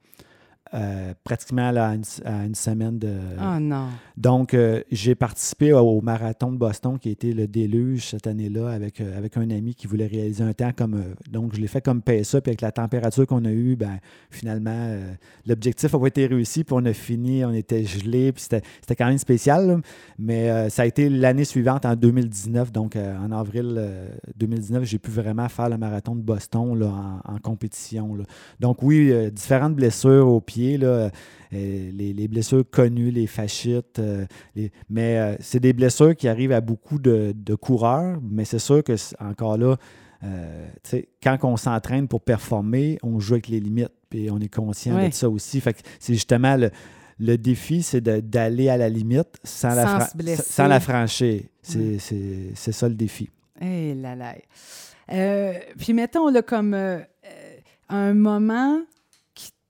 Euh, 0.75 1.13
pratiquement 1.23 1.71
à 1.73 1.95
une, 1.95 2.55
semaine 2.55 2.99
de. 2.99 3.13
Oh 3.39 3.59
non. 3.61 3.87
Donc, 4.17 4.53
euh, 4.53 4.81
j'ai 4.91 5.15
participé 5.15 5.71
au, 5.71 6.01
marathon 6.01 6.51
de 6.51 6.57
Boston 6.57 6.99
qui 6.99 7.07
a 7.09 7.11
été 7.13 7.31
le 7.31 7.47
déluge 7.47 8.09
cette 8.09 8.27
année-là 8.27 8.71
avec, 8.71 8.99
euh, 8.99 9.17
avec 9.17 9.37
un 9.37 9.49
ami 9.51 9.73
qui 9.73 9.87
voulait 9.87 10.07
réaliser 10.07 10.43
un 10.43 10.51
temps 10.51 10.71
comme. 10.75 11.01
donc, 11.31 11.55
je 11.55 11.61
l'ai 11.61 11.67
fait 11.67 11.79
comme 11.79 12.01
PSA, 12.01 12.41
puis 12.41 12.49
avec 12.49 12.61
la 12.61 12.73
température 12.73 13.25
qu'on 13.25 13.45
a 13.45 13.51
eue, 13.51 13.77
ben, 13.77 13.99
finalement, 14.29 14.97
l'objectif 15.45 15.93
n'a 15.93 15.99
pas 15.99 16.07
été 16.07 16.25
réussi, 16.25 16.65
puis 16.65 16.75
on 16.77 16.83
a 16.85 16.93
fini, 16.93 17.45
on 17.45 17.53
était 17.53 17.85
gelé, 17.85 18.33
puis 18.33 18.43
c'était 18.43 18.95
quand 18.97 19.07
même 19.07 19.17
spécial. 19.17 19.81
mais 20.19 20.69
ça 20.69 20.81
a 20.81 20.85
été 20.85 21.09
l'année 21.09 21.45
suivante, 21.45 21.85
en 21.85 21.95
2019, 21.95 22.73
donc 22.73 22.97
en 22.97 23.31
avril 23.31 23.81
2019, 24.35 24.83
j'ai 24.83 24.99
pu 24.99 25.11
vraiment 25.11 25.47
faire 25.47 25.69
le 25.69 25.77
marathon 25.77 26.15
de 26.15 26.21
Boston 26.21 26.77
là, 26.77 27.21
en, 27.23 27.37
compétition. 27.39 28.17
Donc, 28.59 28.81
oui, 28.81 29.13
différentes 29.31 29.75
blessures 29.75 30.27
au 30.27 30.41
pied 30.41 30.64
là, 30.77 31.09
euh, 31.53 31.91
les, 31.93 32.27
blessures 32.27 32.63
connues, 32.69 33.11
les 33.11 33.27
fascites. 33.27 33.99
Euh, 33.99 34.25
mais 34.89 35.17
euh, 35.17 35.35
c'est 35.39 35.59
des 35.59 35.73
blessures 35.73 36.15
qui 36.15 36.27
arrivent 36.27 36.51
à 36.51 36.61
beaucoup 36.61 36.99
de, 36.99 37.33
coureurs, 37.55 38.19
mais 38.21 38.45
c'est 38.45 38.59
sûr 38.59 38.83
que 38.83 38.93
encore 39.19 39.57
là, 39.57 39.77
quand 41.21 41.37
on 41.43 41.57
s'entraîne 41.57 42.07
pour 42.07 42.21
performer, 42.21 42.97
on 43.03 43.19
joue 43.19 43.33
avec 43.33 43.47
les 43.47 43.59
limites, 43.59 43.93
puis 44.09 44.29
on 44.31 44.39
est 44.39 44.53
conscient 44.53 45.07
de 45.07 45.13
ça 45.13 45.29
aussi. 45.29 45.61
Fait 45.61 45.75
c'est 45.99 46.13
justement 46.13 46.57
le, 47.19 47.37
défi, 47.37 47.83
c'est 47.83 48.01
d'aller 48.01 48.69
à 48.69 48.77
la 48.77 48.89
limite 48.89 49.37
sans, 49.43 49.75
la, 49.75 50.07
sans 50.35 50.67
la 50.67 50.79
franchir. 50.79 51.43
C'est 51.61 52.71
ça 52.71 52.89
le 52.89 52.95
défi. 52.95 53.29
Eh 53.61 53.93
là 53.93 54.15
là. 54.15 55.53
puis 55.77 55.93
mettons, 55.93 56.29
là, 56.29 56.41
comme 56.41 56.75
un 57.89 58.13
moment 58.13 58.81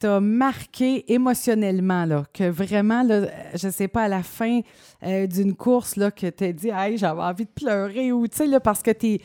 t'a 0.06 0.20
marqué 0.20 1.12
émotionnellement, 1.12 2.06
là, 2.06 2.26
que 2.32 2.48
vraiment, 2.48 3.02
là, 3.02 3.28
je 3.56 3.70
sais 3.70 3.88
pas, 3.88 4.04
à 4.04 4.08
la 4.08 4.22
fin 4.22 4.62
euh, 5.02 5.26
d'une 5.26 5.56
course, 5.56 5.96
là, 5.96 6.12
que 6.12 6.28
t'as 6.28 6.52
dit, 6.52 6.70
hey, 6.70 6.96
j'avais 6.96 7.24
envie 7.24 7.46
de 7.46 7.50
pleurer, 7.50 8.12
ou 8.12 8.28
tu 8.28 8.38
sais, 8.38 8.46
là, 8.46 8.60
parce 8.60 8.84
que 8.84 8.92
t'es, 8.92 9.20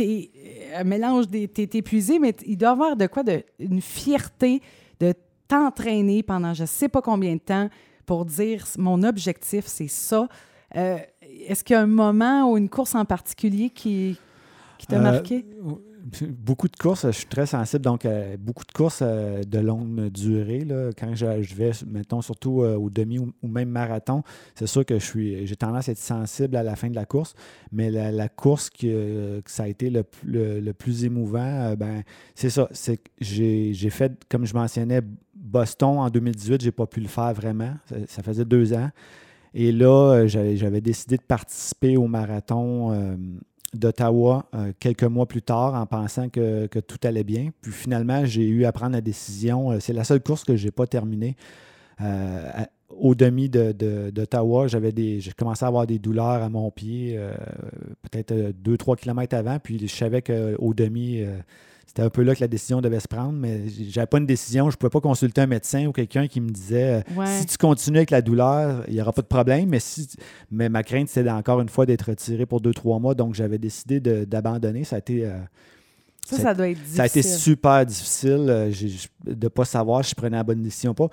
es, 0.00 0.30
euh, 0.36 0.80
un 0.80 0.84
mélange, 0.84 1.26
t'es 1.30 1.68
épuisé, 1.72 2.18
mais 2.18 2.34
il 2.46 2.56
doit 2.56 2.70
y 2.70 2.72
avoir 2.72 2.96
de 2.96 3.06
quoi, 3.06 3.22
de, 3.22 3.44
une 3.60 3.80
fierté 3.80 4.60
de 4.98 5.14
t'entraîner 5.46 6.24
pendant 6.24 6.52
je 6.52 6.64
sais 6.64 6.88
pas 6.88 7.00
combien 7.00 7.34
de 7.34 7.40
temps 7.40 7.68
pour 8.04 8.24
dire, 8.24 8.64
mon 8.76 9.04
objectif, 9.04 9.66
c'est 9.68 9.86
ça. 9.86 10.28
Euh, 10.74 10.98
est-ce 11.46 11.62
qu'il 11.62 11.74
y 11.74 11.76
a 11.76 11.82
un 11.82 11.86
moment 11.86 12.50
ou 12.50 12.58
une 12.58 12.68
course 12.68 12.96
en 12.96 13.04
particulier 13.04 13.70
qui, 13.70 14.18
qui 14.78 14.86
t'a 14.88 14.98
marqué? 14.98 15.46
beaucoup 16.28 16.68
de 16.68 16.76
courses, 16.76 17.06
je 17.06 17.12
suis 17.12 17.26
très 17.26 17.46
sensible, 17.46 17.82
donc 17.84 18.04
euh, 18.04 18.36
beaucoup 18.38 18.64
de 18.64 18.72
courses 18.72 19.00
euh, 19.02 19.42
de 19.42 19.58
longue 19.58 20.08
durée. 20.10 20.64
Là, 20.64 20.90
quand 20.98 21.14
je, 21.14 21.54
vais, 21.54 21.70
mettons, 21.86 22.20
surtout 22.20 22.62
euh, 22.62 22.76
au 22.76 22.90
demi 22.90 23.18
ou, 23.18 23.32
même 23.42 23.68
marathon, 23.68 24.22
c'est 24.54 24.66
sûr 24.66 24.84
que 24.84 24.98
je 24.98 25.04
suis 25.04 25.46
j'ai 25.46 25.56
tendance 25.56 25.88
à 25.88 25.92
être 25.92 25.98
sensible 25.98 26.56
à 26.56 26.62
la 26.62 26.76
fin 26.76 26.90
de 26.90 26.94
la 26.94 27.04
course, 27.04 27.34
mais 27.72 27.90
la, 27.90 28.28
course 28.28 28.70
qui, 28.70 28.88
que 28.88 29.42
ça 29.46 29.64
a 29.64 29.68
été 29.68 29.90
le, 29.90 30.72
plus 30.72 31.04
émouvant, 31.04 31.74
ben, 31.76 32.02
c'est 32.34 32.50
ça. 32.50 32.68
C'est 32.72 33.00
j'ai, 33.20 33.90
fait, 33.90 34.12
comme 34.28 34.44
je 34.44 34.54
mentionnais, 34.54 35.00
Boston 35.34 35.98
en 35.98 36.10
2018, 36.10 36.62
j'ai 36.62 36.72
pas 36.72 36.86
pu 36.86 37.00
le 37.00 37.08
faire 37.08 37.32
vraiment. 37.32 37.74
Ça, 38.08 38.22
faisait 38.22 38.44
deux 38.44 38.72
ans. 38.72 38.90
Et 39.54 39.70
là, 39.70 40.26
j'avais, 40.26 40.80
décidé 40.80 41.16
de 41.16 41.22
participer 41.22 41.96
au 41.96 42.06
marathon 42.06 43.16
d'Ottawa 43.78 44.46
euh, 44.54 44.72
quelques 44.78 45.04
mois 45.04 45.26
plus 45.26 45.42
tard 45.42 45.74
en 45.74 45.86
pensant 45.86 46.28
que, 46.28 46.66
tout 46.66 46.98
allait 47.04 47.24
bien. 47.24 47.50
Puis 47.60 47.72
finalement, 47.72 48.24
j'ai 48.24 48.46
eu 48.46 48.64
à 48.64 48.72
prendre 48.72 48.92
la 48.92 49.00
décision. 49.00 49.72
Euh, 49.72 49.80
c'est 49.80 49.92
la 49.92 50.04
seule 50.04 50.20
course 50.20 50.44
que 50.44 50.56
je 50.56 50.64
n'ai 50.64 50.70
pas 50.70 50.86
terminée. 50.86 51.36
Euh, 52.00 52.50
au 52.90 53.14
demi 53.14 53.48
d'Ottawa, 53.48 54.68
j'avais 54.68 54.92
des, 54.92 55.20
j'ai 55.20 55.32
commencé 55.32 55.64
à 55.64 55.68
avoir 55.68 55.86
des 55.86 55.98
douleurs 55.98 56.42
à 56.42 56.48
mon 56.48 56.70
pied, 56.70 57.18
peut-être 58.02 58.32
2-3 58.32 58.96
km 58.96 59.36
avant. 59.36 59.58
Puis 59.58 59.80
je 59.80 59.94
savais 59.94 60.22
qu'au 60.22 60.74
demi, 60.74 61.24
c'était 61.94 62.06
un 62.06 62.10
peu 62.10 62.22
là 62.22 62.34
que 62.34 62.40
la 62.40 62.48
décision 62.48 62.80
devait 62.80 62.98
se 62.98 63.06
prendre, 63.06 63.34
mais 63.34 63.68
j'avais 63.88 64.08
pas 64.08 64.18
une 64.18 64.26
décision. 64.26 64.68
Je 64.68 64.74
ne 64.74 64.78
pouvais 64.78 64.90
pas 64.90 65.00
consulter 65.00 65.42
un 65.42 65.46
médecin 65.46 65.86
ou 65.86 65.92
quelqu'un 65.92 66.26
qui 66.26 66.40
me 66.40 66.50
disait 66.50 67.04
euh, 67.16 67.24
si 67.38 67.46
tu 67.46 67.56
continues 67.56 67.98
avec 67.98 68.10
la 68.10 68.20
douleur, 68.20 68.82
il 68.88 68.94
n'y 68.94 69.00
aura 69.00 69.12
pas 69.12 69.22
de 69.22 69.28
problème. 69.28 69.68
Mais, 69.68 69.78
si, 69.78 70.08
mais 70.50 70.68
ma 70.68 70.82
crainte, 70.82 71.08
c'était 71.08 71.30
encore 71.30 71.60
une 71.60 71.68
fois 71.68 71.86
d'être 71.86 72.08
retiré 72.10 72.46
pour 72.46 72.60
deux, 72.60 72.74
trois 72.74 72.98
mois. 72.98 73.14
Donc, 73.14 73.36
j'avais 73.36 73.58
décidé 73.58 74.00
d'abandonner. 74.00 74.82
Ça 74.82 74.96
a 74.96 74.98
été. 74.98 75.24
Euh, 75.24 75.38
ça, 76.26 76.36
ça, 76.36 76.52
doit 76.52 76.68
être 76.68 76.78
difficile. 76.78 76.96
Ça 76.96 77.02
a 77.04 77.06
été 77.06 77.22
super 77.22 77.86
difficile 77.86 78.46
euh, 78.48 78.72
de 79.24 79.44
ne 79.44 79.48
pas 79.48 79.64
savoir 79.64 80.04
si 80.04 80.10
je 80.10 80.14
prenais 80.16 80.36
la 80.36 80.42
bonne 80.42 80.62
décision 80.62 80.90
ou 80.90 80.94
pas. 80.94 81.10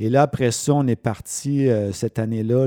Et 0.00 0.08
là, 0.08 0.22
après 0.22 0.50
ça, 0.50 0.72
on 0.72 0.86
est 0.86 0.96
parti 0.96 1.68
cette 1.92 2.18
année-là, 2.18 2.66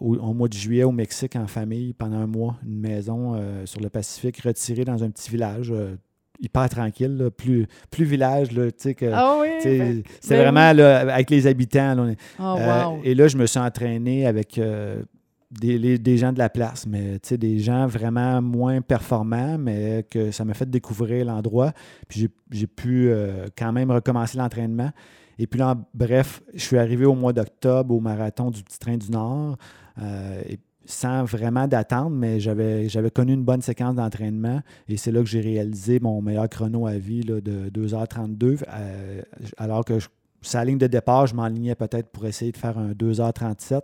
au, 0.00 0.32
mois 0.32 0.48
de 0.48 0.54
juillet, 0.54 0.84
au 0.84 0.92
Mexique, 0.92 1.34
en 1.34 1.48
famille, 1.48 1.94
pendant 1.94 2.18
un 2.18 2.28
mois, 2.28 2.58
une 2.64 2.78
maison 2.78 3.36
sur 3.66 3.80
le 3.80 3.90
Pacifique, 3.90 4.40
retirée 4.40 4.84
dans 4.84 5.02
un 5.02 5.10
petit 5.10 5.30
village 5.30 5.74
hyper 6.42 6.68
tranquille, 6.68 7.30
plus, 7.36 7.66
plus 7.90 8.04
village. 8.04 8.52
Là, 8.52 8.70
que, 8.70 9.10
ah 9.12 9.38
oui, 9.40 9.48
ben, 9.64 10.02
c'est 10.20 10.36
vraiment 10.36 10.60
avec 10.60 11.30
les 11.30 11.46
habitants. 11.46 12.14
oh, 12.40 12.98
et 13.04 13.14
là, 13.14 13.28
je 13.28 13.36
me 13.38 13.46
suis 13.46 13.60
entraîné 13.60 14.26
avec 14.26 14.58
euh, 14.58 15.02
des, 15.50 15.98
des, 15.98 16.18
gens 16.18 16.32
de 16.32 16.38
la 16.38 16.50
place, 16.50 16.86
mais 16.86 17.18
des 17.30 17.58
gens 17.58 17.86
vraiment 17.86 18.42
moins 18.42 18.80
performants, 18.80 19.56
mais 19.58 20.04
que 20.10 20.30
ça 20.30 20.44
m'a 20.44 20.54
fait 20.54 20.68
découvrir 20.68 21.24
l'endroit. 21.24 21.72
Puis 22.08 22.28
j'ai 22.50 22.66
pu 22.66 23.08
euh, 23.08 23.46
quand 23.56 23.72
même 23.72 23.90
recommencer 23.90 24.36
l'entraînement. 24.36 24.90
Et 25.38 25.46
puis 25.46 25.58
là, 25.58 25.76
bref, 25.94 26.42
je 26.54 26.60
suis 26.60 26.78
arrivé 26.78 27.04
au 27.06 27.14
mois 27.14 27.32
d'octobre 27.32 27.94
au 27.94 28.00
marathon 28.00 28.50
du 28.50 28.62
Petit 28.62 28.78
Train 28.78 28.96
du 28.96 29.10
Nord. 29.10 29.56
Euh, 30.00 30.42
sans 30.84 31.24
vraiment 31.24 31.66
d'attendre, 31.66 32.10
mais 32.10 32.40
j'avais, 32.40 32.88
connu 33.14 33.34
une 33.34 33.44
bonne 33.44 33.62
séquence 33.62 33.94
d'entraînement 33.94 34.60
et 34.88 34.96
c'est 34.96 35.12
là 35.12 35.20
que 35.20 35.28
j'ai 35.28 35.40
réalisé 35.40 36.00
mon 36.00 36.20
meilleur 36.20 36.48
chrono 36.48 36.86
à 36.86 36.98
vie 36.98 37.20
de 37.20 37.40
2h32. 37.70 38.58
Euh, 38.68 39.22
alors 39.56 39.84
que 39.84 39.94
sa 40.40 40.64
ligne 40.64 40.78
de 40.78 40.86
départ, 40.86 41.26
je 41.26 41.34
m'enlignais 41.34 41.74
peut-être 41.74 42.08
pour 42.08 42.26
essayer 42.26 42.52
de 42.52 42.56
faire 42.56 42.78
un 42.78 42.92
2h37. 42.92 43.82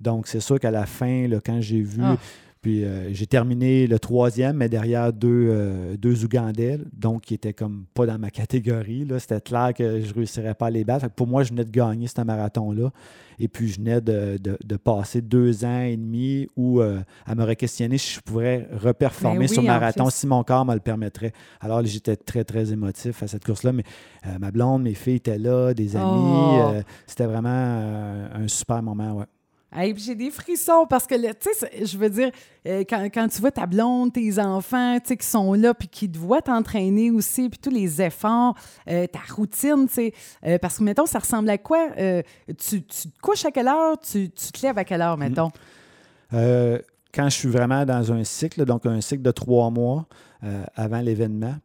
Donc, 0.00 0.28
c'est 0.28 0.40
sûr 0.40 0.58
qu'à 0.58 0.70
la 0.70 0.86
fin, 0.86 1.28
là, 1.28 1.40
quand 1.44 1.60
j'ai 1.60 1.82
vu 1.82 2.02
ah. 2.02 2.16
Puis 2.60 2.84
euh, 2.84 3.12
j'ai 3.14 3.26
terminé 3.26 3.86
le 3.86 3.98
troisième, 3.98 4.58
mais 4.58 4.68
derrière 4.68 5.14
deux, 5.14 5.48
euh, 5.48 5.96
deux 5.96 6.26
Ougandais, 6.26 6.78
donc 6.92 7.22
qui 7.22 7.32
étaient 7.32 7.54
comme 7.54 7.86
pas 7.94 8.04
dans 8.04 8.18
ma 8.18 8.30
catégorie. 8.30 9.08
C'était 9.18 9.40
clair 9.40 9.72
que 9.74 10.00
je 10.00 10.08
ne 10.08 10.14
réussirais 10.14 10.52
pas 10.52 10.66
à 10.66 10.70
les 10.70 10.84
battre. 10.84 11.08
pour 11.08 11.26
moi, 11.26 11.42
je 11.42 11.50
venais 11.50 11.64
de 11.64 11.70
gagner 11.70 12.06
ce 12.06 12.20
marathon-là. 12.20 12.90
Et 13.38 13.48
puis 13.48 13.68
je 13.68 13.76
venais 13.76 14.02
de, 14.02 14.76
passer 14.76 15.22
deux 15.22 15.64
ans 15.64 15.80
et 15.80 15.96
demi 15.96 16.48
où 16.54 16.82
euh, 16.82 17.00
à 17.24 17.34
me 17.34 17.44
re-questionner 17.44 17.96
si 17.96 18.16
je 18.16 18.20
pourrais 18.20 18.68
reperformer 18.70 19.46
ben 19.46 19.48
sur 19.48 19.62
marathon, 19.62 20.10
si 20.10 20.26
mon 20.26 20.44
corps 20.44 20.66
me 20.66 20.74
le 20.74 20.80
permettrait. 20.80 21.32
Alors 21.60 21.82
j'étais 21.82 22.16
très, 22.16 22.44
très 22.44 22.72
émotif 22.72 23.22
à 23.22 23.26
cette 23.26 23.44
course-là. 23.44 23.72
Mais 23.72 23.84
ma 24.38 24.50
blonde, 24.50 24.82
mes 24.82 24.92
filles 24.92 25.16
étaient 25.16 25.38
là, 25.38 25.72
des 25.72 25.96
amis. 25.96 26.04
Oh. 26.06 26.72
C'était 27.06 27.24
vraiment 27.24 27.48
un 27.48 28.48
super 28.48 28.82
moment, 28.82 29.14
ouais 29.14 29.24
j'ai 29.96 30.14
des 30.14 30.30
frissons 30.30 30.86
parce 30.88 31.06
que, 31.06 31.14
tu 31.14 31.48
sais, 31.52 31.84
je 31.84 31.96
veux 31.96 32.10
dire, 32.10 32.30
euh, 32.66 32.84
quand, 32.88 33.28
tu 33.28 33.40
vois 33.40 33.52
ta 33.52 33.66
blonde, 33.66 34.12
tes 34.12 34.38
enfants, 34.38 34.98
tu 35.00 35.08
sais, 35.08 35.16
qui 35.16 35.26
sont 35.26 35.54
là, 35.54 35.74
puis 35.74 35.88
qui 35.88 36.10
te 36.10 36.18
voient 36.18 36.42
t'entraîner 36.42 37.10
aussi, 37.10 37.48
puis 37.48 37.58
tous 37.58 37.70
les 37.70 38.02
efforts, 38.02 38.56
euh, 38.88 39.06
ta 39.06 39.20
routine, 39.34 39.86
tu 39.86 39.94
sais, 39.94 40.14
euh, 40.46 40.58
parce 40.58 40.78
que, 40.78 40.84
mettons, 40.84 41.06
ça 41.06 41.20
ressemble 41.20 41.50
à 41.50 41.58
quoi? 41.58 41.90
Tu, 42.58 42.82
te 42.82 43.08
couches 43.22 43.44
à 43.44 43.50
quelle 43.50 43.68
heure? 43.68 43.98
Tu, 44.00 44.30
te 44.30 44.66
lèves 44.66 44.78
à 44.78 44.84
quelle 44.84 45.02
heure, 45.02 45.16
mettons? 45.16 45.50
quand 47.12 47.28
je 47.28 47.34
suis 47.34 47.48
vraiment 47.48 47.84
dans 47.84 48.12
un 48.12 48.22
cycle, 48.22 48.64
donc 48.64 48.86
un 48.86 49.00
cycle 49.00 49.22
de 49.22 49.32
trois 49.32 49.68
mois 49.70 50.06
avant 50.76 51.00
l'événement, 51.00 51.56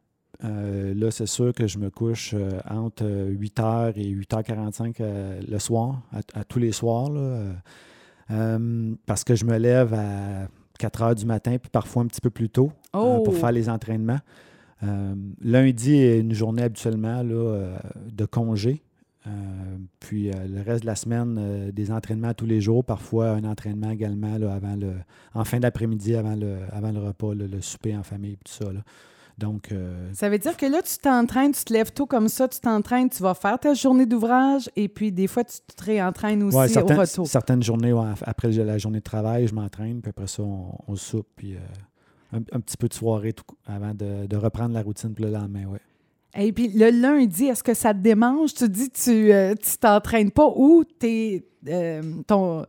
là, 0.42 1.12
c'est 1.12 1.28
sûr 1.28 1.54
que 1.54 1.68
je 1.68 1.78
me 1.78 1.92
couche 1.92 2.34
entre 2.68 3.06
8h 3.06 3.94
et 3.96 4.12
8h45 4.12 5.48
le 5.48 5.60
soir, 5.60 6.02
à, 6.34 6.44
tous 6.44 6.58
les 6.58 6.72
soirs. 6.72 7.12
Là, 7.12 7.54
euh, 8.32 8.96
parce 9.06 9.24
que 9.24 9.36
je 9.36 9.46
me 9.46 9.58
lève 9.58 9.94
à 9.94 10.48
4 10.80 11.02
heures 11.02 11.16
du 11.16 11.26
matin, 11.26 11.58
puis 11.58 11.70
parfois 11.70 12.04
un 12.04 12.08
petit 12.08 12.22
peu 12.22 12.30
plus 12.30 12.50
tôt 12.50 12.72
euh, 12.96 13.18
pour 13.18 13.30
oh! 13.30 13.32
faire 13.32 13.52
les 13.52 13.70
entraînements. 13.70 14.20
Euh, 14.84 15.16
lundi 15.42 15.96
est 15.96 16.20
une 16.20 16.34
journée 16.34 16.64
habituellement 16.64 17.24
là, 17.24 17.78
de 18.12 18.26
congé. 18.26 18.84
puis 20.00 20.32
le 20.32 20.62
reste 20.62 20.82
de 20.82 20.88
la 20.88 20.96
semaine, 20.96 21.72
des 21.72 21.92
entraînements 21.92 22.34
tous 22.34 22.46
les 22.46 22.62
jours, 22.62 22.84
parfois 22.84 23.30
un 23.32 23.44
entraînement 23.44 23.92
également 23.92 24.38
là, 24.38 24.54
avant 24.54 24.76
le, 24.76 24.94
en 25.34 25.46
fin 25.46 25.60
d'après-midi, 25.60 26.16
avant 26.16 26.36
le, 26.36 26.58
avant 26.72 26.92
le 26.92 27.00
repas, 27.00 27.34
le 27.34 27.62
souper 27.62 27.96
en 27.96 28.04
famille, 28.04 28.38
tout 28.44 28.52
ça. 28.52 28.66
Donc, 29.38 29.72
euh, 29.72 30.10
Ça 30.14 30.30
veut 30.30 30.38
dire 30.38 30.56
que 30.56 30.66
là, 30.66 30.82
tu 30.82 30.98
t'entraînes, 30.98 31.52
tu 31.52 31.64
te 31.66 31.74
lèves 31.74 31.92
tôt 31.92 32.06
comme 32.06 32.30
ça, 32.30 32.48
tu 32.48 32.60
t'entraînes, 32.60 33.10
tu 33.10 33.22
vas 33.22 33.34
faire 33.34 33.60
ta 33.60 33.74
journée 33.74 34.06
d'ouvrage 34.06 34.70
et 34.76 34.88
puis 34.88 35.12
des 35.12 35.28
fois, 35.28 35.44
tu 35.44 35.58
te 35.60 35.84
réentraînes 35.84 36.44
aussi 36.44 36.78
au 36.78 36.86
retour. 36.86 37.28
Certaines 37.28 37.62
journées, 37.62 37.94
après 38.22 38.52
la 38.52 38.78
journée 38.78 39.00
de 39.00 39.04
travail, 39.04 39.48
je 39.48 39.54
m'entraîne, 39.54 40.02
puis 40.02 40.10
après 40.10 40.28
ça, 40.28 40.44
on, 40.44 40.96
soupe, 40.96 41.28
puis 41.36 41.56
euh, 41.56 42.40
un, 42.52 42.60
petit 42.62 42.78
peu 42.78 42.88
de 42.88 42.94
soirée 42.94 43.36
avant 43.66 43.94
de, 43.94 44.36
reprendre 44.38 44.74
la 44.74 44.82
routine 44.82 45.14
pour 45.14 45.26
le 45.26 45.32
lendemain, 45.32 45.66
ouais. 45.66 45.82
Et 46.38 46.52
puis 46.52 46.68
le 46.68 46.90
lundi, 46.90 47.46
est-ce 47.46 47.64
que 47.64 47.74
ça 47.74 47.94
te 47.94 48.00
démange? 48.00 48.54
Tu 48.54 48.68
dis 48.68 48.90
tu 48.90 49.32
euh, 49.32 49.56
tu 49.56 49.78
t'entraînes 49.78 50.32
pas 50.32 50.52
ou 50.54 50.84
t'es, 50.84 51.46
ton 52.28 52.66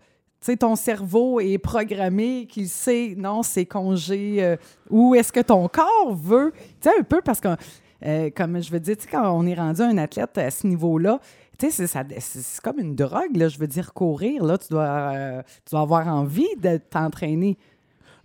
ton 0.53 0.77
cerveau 0.77 1.41
est 1.41 1.59
programmé, 1.59 2.47
qu'il 2.47 2.69
sait, 2.69 3.15
non, 3.17 3.43
c'est 3.43 3.67
congé, 3.67 4.37
euh, 4.41 4.57
ou 4.91 5.15
est-ce 5.15 5.33
que 5.33 5.41
ton 5.41 5.69
corps 5.69 6.15
veut, 6.15 6.53
tu 6.81 6.89
sais, 6.89 6.99
un 6.99 7.03
peu, 7.03 7.21
parce 7.23 7.41
que, 7.41 7.49
euh, 8.05 8.31
comme 8.35 8.63
je 8.63 8.71
veux 8.71 8.81
dire, 8.81 8.97
quand 9.11 9.31
on 9.31 9.47
est 9.47 9.55
rendu 9.55 9.83
un 9.83 9.99
athlète 9.99 10.37
à 10.39 10.51
ce 10.51 10.67
niveau-là, 10.67 11.21
tu 11.59 11.71
sais, 11.71 11.87
c'est 11.87 12.61
comme 12.63 12.79
une 12.79 12.95
drogue, 12.95 13.35
là, 13.35 13.49
je 13.49 13.59
veux 13.59 13.67
dire, 13.67 13.95
courir, 13.95 14.45
là, 14.45 14.59
tu 14.59 14.69
dois, 14.69 14.85
euh, 14.85 15.43
tu 15.65 15.71
dois 15.71 15.81
avoir 15.81 16.07
envie 16.07 16.55
de 16.63 16.77
t'entraîner. 16.77 17.57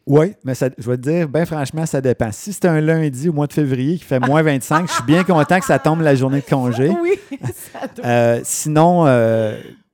Oui, 0.05 0.33
mais 0.43 0.55
ça, 0.55 0.67
je 0.77 0.89
vais 0.89 0.97
te 0.97 1.03
dire, 1.03 1.29
bien 1.29 1.45
franchement, 1.45 1.85
ça 1.85 2.01
dépend. 2.01 2.31
Si 2.31 2.51
c'est 2.51 2.65
un 2.65 2.81
lundi 2.81 3.29
au 3.29 3.33
mois 3.33 3.47
de 3.47 3.53
février 3.53 3.97
qui 3.97 4.03
fait 4.03 4.19
moins 4.19 4.41
25, 4.41 4.87
je 4.87 4.93
suis 4.93 5.03
bien 5.03 5.23
content 5.23 5.59
que 5.59 5.65
ça 5.65 5.77
tombe 5.79 6.01
la 6.01 6.15
journée 6.15 6.41
de 6.41 6.45
congé. 6.45 6.91
Oui, 7.01 7.19
ça 7.53 7.87
doit. 7.87 8.43
sinon, 8.43 9.05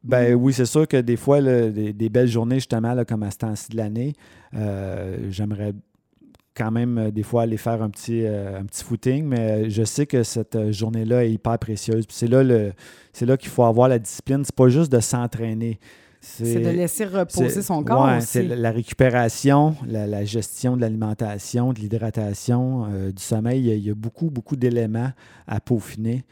ben 0.03 0.35
oui, 0.35 0.53
c'est 0.53 0.65
sûr 0.65 0.87
que 0.87 0.97
des 0.97 1.17
fois, 1.17 1.41
des, 1.41 2.09
belles 2.09 2.27
journées, 2.27 2.55
justement, 2.55 2.93
là, 2.93 3.05
comme 3.05 3.23
à 3.23 3.31
ce 3.31 3.37
temps-ci 3.37 3.71
de 3.71 3.77
l'année, 3.77 4.13
euh, 4.53 5.17
j'aimerais 5.29 5.73
quand 6.55 6.71
même 6.71 6.97
euh, 6.97 7.11
des 7.11 7.23
fois 7.23 7.43
aller 7.43 7.57
faire 7.57 7.83
un 7.83 7.89
petit, 7.89 8.25
euh, 8.25 8.59
un 8.59 8.65
petit 8.65 8.83
footing, 8.83 9.25
mais 9.25 9.69
je 9.69 9.83
sais 9.83 10.05
que 10.05 10.23
cette 10.23 10.71
journée-là 10.71 11.25
est 11.25 11.31
hyper 11.31 11.59
précieuse. 11.59 12.05
c'est 12.09 12.27
là, 12.27 12.43
le, 12.43 12.73
là 13.21 13.37
qu'il 13.37 13.49
faut 13.49 13.63
avoir 13.63 13.89
la 13.89 13.99
discipline. 13.99 14.43
C'est 14.43 14.55
pas 14.55 14.69
juste 14.69 14.91
de 14.91 14.99
s'entraîner. 14.99 15.79
C'est, 16.19 16.59
de 16.59 16.69
laisser 16.69 17.05
reposer 17.05 17.61
son 17.61 17.83
corps 17.83 18.05
ouais, 18.05 18.21
C'est 18.21 18.43
la 18.43 18.71
récupération, 18.71 19.75
la, 19.87 20.25
gestion 20.25 20.75
de 20.75 20.81
l'alimentation, 20.81 21.73
de 21.73 21.79
l'hydratation, 21.79 22.87
du 23.15 23.21
sommeil. 23.21 23.65
Il 23.67 23.85
y, 23.85 23.91
a, 23.91 23.93
beaucoup, 23.93 24.29
beaucoup 24.29 24.55
d'éléments 24.55 25.11
à 25.45 25.59
peaufiner 25.61 26.25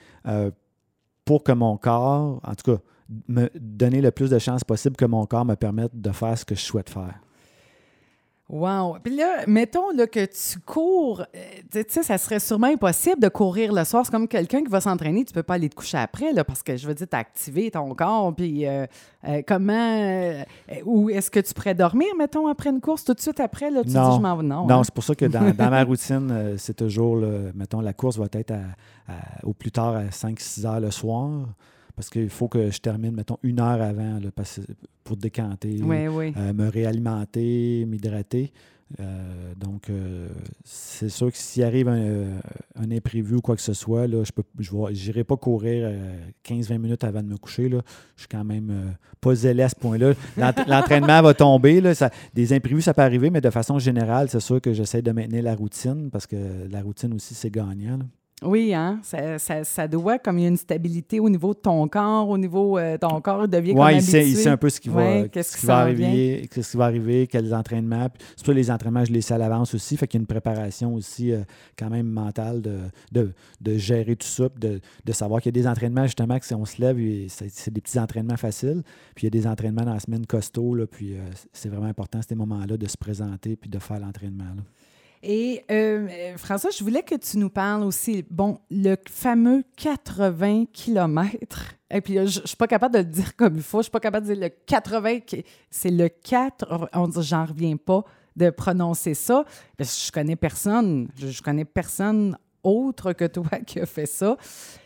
pour 1.23 1.43
que 1.43 1.51
mon 1.51 1.77
corps, 1.77 2.41
en 2.43 2.55
tout 2.55 2.73
cas, 2.73 2.81
me 3.27 3.49
donner 3.55 4.01
le 4.01 4.11
plus 4.11 4.29
de 4.29 4.39
chances 4.39 4.63
possible 4.63 4.95
que 4.95 5.05
mon 5.05 5.25
corps 5.25 5.45
me 5.45 5.55
permette 5.55 5.99
de 5.99 6.11
faire 6.11 6.37
ce 6.37 6.45
que 6.45 6.55
je 6.55 6.61
souhaite 6.61 6.89
faire. 6.89 7.19
Wow! 8.47 8.97
Puis 9.03 9.15
là, 9.15 9.43
mettons 9.47 9.89
là, 9.89 10.05
que 10.05 10.23
tu 10.23 10.59
cours, 10.59 11.21
euh, 11.21 11.39
tu 11.71 11.83
sais, 11.89 12.03
ça 12.03 12.19
serait 12.19 12.39
sûrement 12.39 12.67
impossible 12.67 13.19
de 13.19 13.27
courir 13.27 13.73
le 13.73 13.83
soir. 13.83 14.05
C'est 14.05 14.11
comme 14.11 14.27
quelqu'un 14.27 14.61
qui 14.61 14.69
va 14.69 14.79
s'entraîner, 14.81 15.25
tu 15.25 15.33
peux 15.33 15.41
pas 15.41 15.55
aller 15.55 15.67
te 15.67 15.73
coucher 15.73 15.97
après, 15.97 16.31
là, 16.31 16.43
parce 16.43 16.61
que 16.61 16.77
je 16.77 16.87
veux 16.87 16.93
dire, 16.93 17.07
tu 17.09 17.15
as 17.15 17.19
activé 17.19 17.71
ton 17.71 17.95
corps. 17.95 18.35
Puis 18.35 18.67
euh, 18.67 18.85
euh, 19.27 19.41
comment. 19.47 20.43
ou 20.85 21.09
est-ce 21.09 21.31
que 21.31 21.39
tu 21.39 21.55
pourrais 21.55 21.73
dormir, 21.73 22.09
mettons, 22.19 22.45
après 22.45 22.69
une 22.69 22.81
course, 22.81 23.03
tout 23.03 23.15
de 23.15 23.19
suite 23.19 23.39
après, 23.39 23.71
là, 23.71 23.83
tu 23.83 23.89
non. 23.89 24.09
dis 24.09 24.15
je 24.17 24.21
m'en 24.21 24.37
vais? 24.37 24.43
Non, 24.43 24.67
non 24.67 24.75
hein? 24.75 24.83
c'est 24.83 24.93
pour 24.93 25.03
ça 25.03 25.15
que 25.15 25.25
dans, 25.25 25.51
ma 25.57 25.83
routine, 25.83 26.53
c'est 26.57 26.75
toujours, 26.75 27.25
mettons, 27.55 27.81
la 27.81 27.93
course 27.93 28.19
va 28.19 28.27
être 28.31 28.53
au 29.41 29.53
plus 29.53 29.71
tard 29.71 29.95
à 29.95 30.03
5-6 30.05 30.67
heures 30.67 30.79
le 30.79 30.91
soir 30.91 31.31
parce 31.95 32.09
qu'il 32.09 32.29
faut 32.29 32.47
que 32.47 32.71
je 32.71 32.79
termine, 32.79 33.11
mettons, 33.11 33.37
une 33.43 33.59
heure 33.59 33.81
avant 33.81 34.19
pour 35.03 35.17
décanter, 35.17 35.79
euh, 35.81 36.53
me 36.53 36.67
réalimenter, 36.67 37.85
m'hydrater. 37.87 38.51
Euh, 38.99 39.53
donc, 39.57 39.89
euh, 39.89 40.27
c'est 40.63 41.09
sûr 41.09 41.31
que 41.31 41.37
s'il 41.37 41.63
arrive 41.63 41.87
un, 41.87 42.39
imprévu 42.91 43.35
ou 43.35 43.41
quoi 43.41 43.55
que 43.55 43.61
ce 43.61 43.73
soit, 43.73 44.07
là, 44.07 44.23
je 44.59 45.05
n'irai 45.05 45.23
pas 45.23 45.37
courir 45.37 45.91
15-20 46.43 46.77
minutes 46.77 47.03
avant 47.03 47.23
de 47.23 47.27
me 47.27 47.37
coucher. 47.37 47.69
Là. 47.69 47.81
Je 48.15 48.21
suis 48.21 48.27
quand 48.27 48.43
même 48.43 48.95
pas 49.21 49.33
zélé 49.33 49.63
à 49.63 49.69
ce 49.69 49.75
point-là. 49.75 50.13
L'entraînement 50.67 51.21
va 51.21 51.33
tomber. 51.33 51.81
Là, 51.81 51.93
des 52.33 52.53
imprévus, 52.53 52.81
ça 52.81 52.93
peut 52.93 53.01
arriver, 53.01 53.29
mais 53.29 53.41
de 53.41 53.49
façon 53.49 53.79
générale, 53.79 54.29
c'est 54.29 54.39
sûr 54.39 54.59
que 54.59 54.73
j'essaie 54.73 55.01
de 55.01 55.11
maintenir 55.11 55.43
la 55.43 55.55
routine 55.55 56.09
parce 56.11 56.27
que 56.27 56.67
la 56.69 56.81
routine 56.81 57.13
aussi, 57.13 57.33
c'est 57.33 57.49
gagnant. 57.51 57.99
Oui, 58.45 58.73
hein? 58.73 58.99
Ça, 59.03 59.39
ça, 59.39 59.63
ça, 59.63 59.87
doit, 59.87 60.19
comme 60.19 60.37
il 60.37 60.43
y 60.43 60.45
a 60.45 60.49
une 60.49 60.57
stabilité 60.57 61.19
au 61.19 61.29
niveau 61.29 61.53
de 61.53 61.59
ton 61.59 61.87
corps, 61.87 62.29
au 62.29 62.37
niveau 62.37 62.77
de 62.77 62.83
euh, 62.83 62.97
ton 62.97 63.19
corps 63.21 63.47
devient 63.47 63.73
comme 63.73 63.89
il 63.89 64.01
sait, 64.01 64.27
il 64.27 64.35
sait 64.35 64.49
un 64.49 64.57
peu 64.57 64.69
ce 64.69 64.79
qui 64.79 64.89
va, 64.89 65.27
qu'est-ce 65.27 65.57
qui 65.57 65.65
va 65.65 65.79
arriver, 65.79 66.47
qu'est-ce 66.51 66.71
qui 66.71 66.77
va 66.77 66.85
arriver, 66.85 67.27
quels 67.27 67.53
entraînements. 67.53 68.09
C'est 68.35 68.53
les 68.53 68.71
entraînements, 68.71 69.03
je 69.05 69.11
les 69.11 69.21
sais 69.21 69.33
à 69.33 69.37
l'avance 69.37 69.73
aussi. 69.73 69.97
Fait 69.97 70.07
qu'il 70.07 70.19
y 70.19 70.21
a 70.21 70.23
une 70.23 70.27
préparation 70.27 70.93
aussi 70.93 71.31
euh, 71.31 71.41
quand 71.77 71.89
même 71.89 72.07
mentale 72.07 72.61
de, 72.61 72.79
de, 73.11 73.31
de, 73.61 73.77
gérer 73.77 74.15
tout 74.15 74.27
ça, 74.27 74.49
de, 74.57 74.79
de 75.03 75.11
savoir 75.11 75.41
qu'il 75.41 75.55
y 75.55 75.59
a 75.59 75.61
des 75.61 75.67
entraînements 75.67 76.05
justement 76.05 76.39
que 76.39 76.45
si 76.45 76.53
on 76.53 76.65
se 76.65 76.81
lève, 76.81 76.97
c'est, 77.27 77.73
des 77.73 77.81
petits 77.81 77.99
entraînements 77.99 78.37
faciles. 78.37 78.83
Puis 79.15 79.25
il 79.27 79.33
y 79.35 79.37
a 79.37 79.41
des 79.41 79.47
entraînements 79.47 79.83
dans 79.83 79.93
la 79.93 79.99
semaine 79.99 80.25
costaud, 80.25 80.75
là, 80.75 80.85
puis 80.87 81.13
euh, 81.13 81.19
c'est 81.53 81.69
vraiment 81.69 81.87
important 81.87 82.19
ces 82.27 82.35
moments-là 82.35 82.77
de 82.77 82.87
se 82.87 82.97
présenter 82.97 83.55
puis 83.55 83.69
de 83.69 83.79
faire 83.79 83.99
l'entraînement. 83.99 84.45
Et 85.27 85.65
euh, 85.71 86.37
François, 86.37 86.69
je 86.69 86.83
voulais 86.83 87.01
que 87.01 87.15
tu 87.15 87.39
nous 87.39 87.49
parles 87.49 87.83
aussi, 87.83 88.23
bon, 88.29 88.59
le 88.69 88.95
fameux 89.09 89.63
80 89.75 90.65
km. 90.71 91.73
Et 91.89 91.99
puis, 91.99 92.13
je 92.13 92.41
ne 92.41 92.45
suis 92.45 92.55
pas 92.55 92.67
capable 92.67 92.93
de 92.93 92.99
le 92.99 93.05
dire 93.05 93.35
comme 93.35 93.55
il 93.55 93.63
faut. 93.63 93.77
Je 93.77 93.79
ne 93.79 93.83
suis 93.85 93.91
pas 93.91 93.99
capable 93.99 94.27
de 94.27 94.35
dire 94.35 94.43
le 94.43 94.49
80, 94.49 95.17
c'est 95.71 95.89
le 95.89 96.09
4. 96.09 96.89
On 96.93 97.07
dit, 97.07 97.23
j'en 97.23 97.45
reviens 97.45 97.75
pas 97.75 98.03
de 98.35 98.51
prononcer 98.51 99.15
ça. 99.15 99.45
Parce 99.75 99.97
que 99.97 100.05
je 100.05 100.11
connais 100.11 100.35
personne. 100.35 101.07
Je, 101.17 101.41
connais 101.41 101.65
personne 101.65 102.37
autre 102.61 103.13
que 103.13 103.25
toi 103.25 103.49
qui 103.65 103.79
a 103.79 103.87
fait 103.87 104.05
ça. 104.05 104.37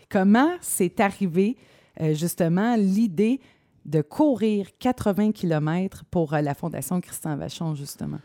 Comment 0.10 0.52
c'est 0.62 1.02
arrivé, 1.02 1.58
euh, 1.99 2.13
justement, 2.13 2.78
l'idée 2.78 3.41
de 3.84 4.02
courir 4.02 4.67
80 4.80 5.34
km 5.34 6.06
pour 6.10 6.32
la 6.32 6.54
Fondation 6.54 7.02
Christian 7.02 7.36
Vachon, 7.36 7.75
justement? 7.75 8.19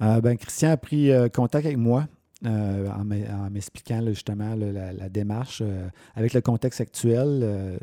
Ben, 0.00 0.36
Christian 0.36 0.70
a 0.70 0.76
pris 0.76 1.10
contact 1.32 1.66
avec 1.66 1.78
moi 1.78 2.06
euh, 2.46 2.88
en 2.90 3.50
m'expliquant 3.50 4.02
justement 4.08 4.54
la, 4.54 5.08
démarche 5.08 5.62
euh, 5.64 5.88
avec 6.14 6.34
le 6.34 6.42
contexte 6.42 6.80
actuel 6.80 7.40
euh, 7.42 7.78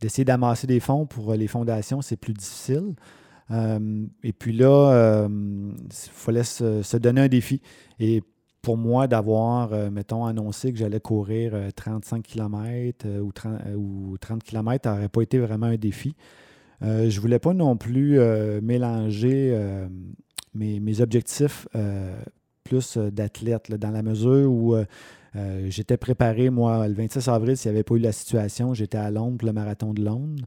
d'essayer 0.00 0.24
d'amasser 0.24 0.66
des 0.66 0.80
fonds 0.80 1.04
pour 1.04 1.34
les 1.34 1.48
fondations, 1.48 2.00
c'est 2.00 2.16
plus 2.16 2.32
difficile. 2.32 2.94
et 3.50 4.32
puis 4.32 4.52
là, 4.52 5.26
il 5.28 5.84
fallait 5.90 6.44
se, 6.44 6.96
donner 6.96 7.22
un 7.22 7.28
défi. 7.28 7.60
Et 8.00 8.22
pour 8.62 8.78
moi, 8.78 9.06
d'avoir, 9.06 9.90
mettons, 9.90 10.24
annoncé 10.24 10.72
que 10.72 10.78
j'allais 10.78 11.00
courir 11.00 11.54
35 11.76 12.22
km 12.22 13.06
ou 13.20 13.32
30, 13.32 13.60
ou 13.76 14.16
30 14.18 14.42
km 14.42 14.88
n'aurait 14.88 15.08
pas 15.08 15.20
été 15.20 15.38
vraiment 15.38 15.66
un 15.66 15.76
défi. 15.76 16.14
je 16.80 17.04
ne 17.04 17.20
voulais 17.20 17.38
pas 17.38 17.52
non 17.52 17.76
plus 17.76 18.18
mélanger 18.62 19.86
mes, 20.54 21.00
objectifs 21.00 21.66
plus 22.64 22.96
euh, 22.96 23.10
d'athlètes, 23.10 23.70
dans 23.72 23.90
la 23.90 24.02
mesure 24.02 24.50
où 24.50 24.74
euh, 24.74 24.84
euh, 25.36 25.66
j'étais 25.68 25.96
préparé, 25.96 26.50
moi, 26.50 26.88
le 26.88 26.94
26 26.94 27.28
avril, 27.28 27.56
s'il 27.56 27.70
n'y 27.70 27.76
avait 27.76 27.84
pas 27.84 27.94
eu 27.94 28.00
la 28.00 28.12
situation, 28.12 28.74
j'étais 28.74 28.98
à 28.98 29.10
Londres 29.10 29.36
pour 29.38 29.46
le 29.46 29.52
marathon 29.52 29.92
de 29.92 30.02
Londres. 30.02 30.44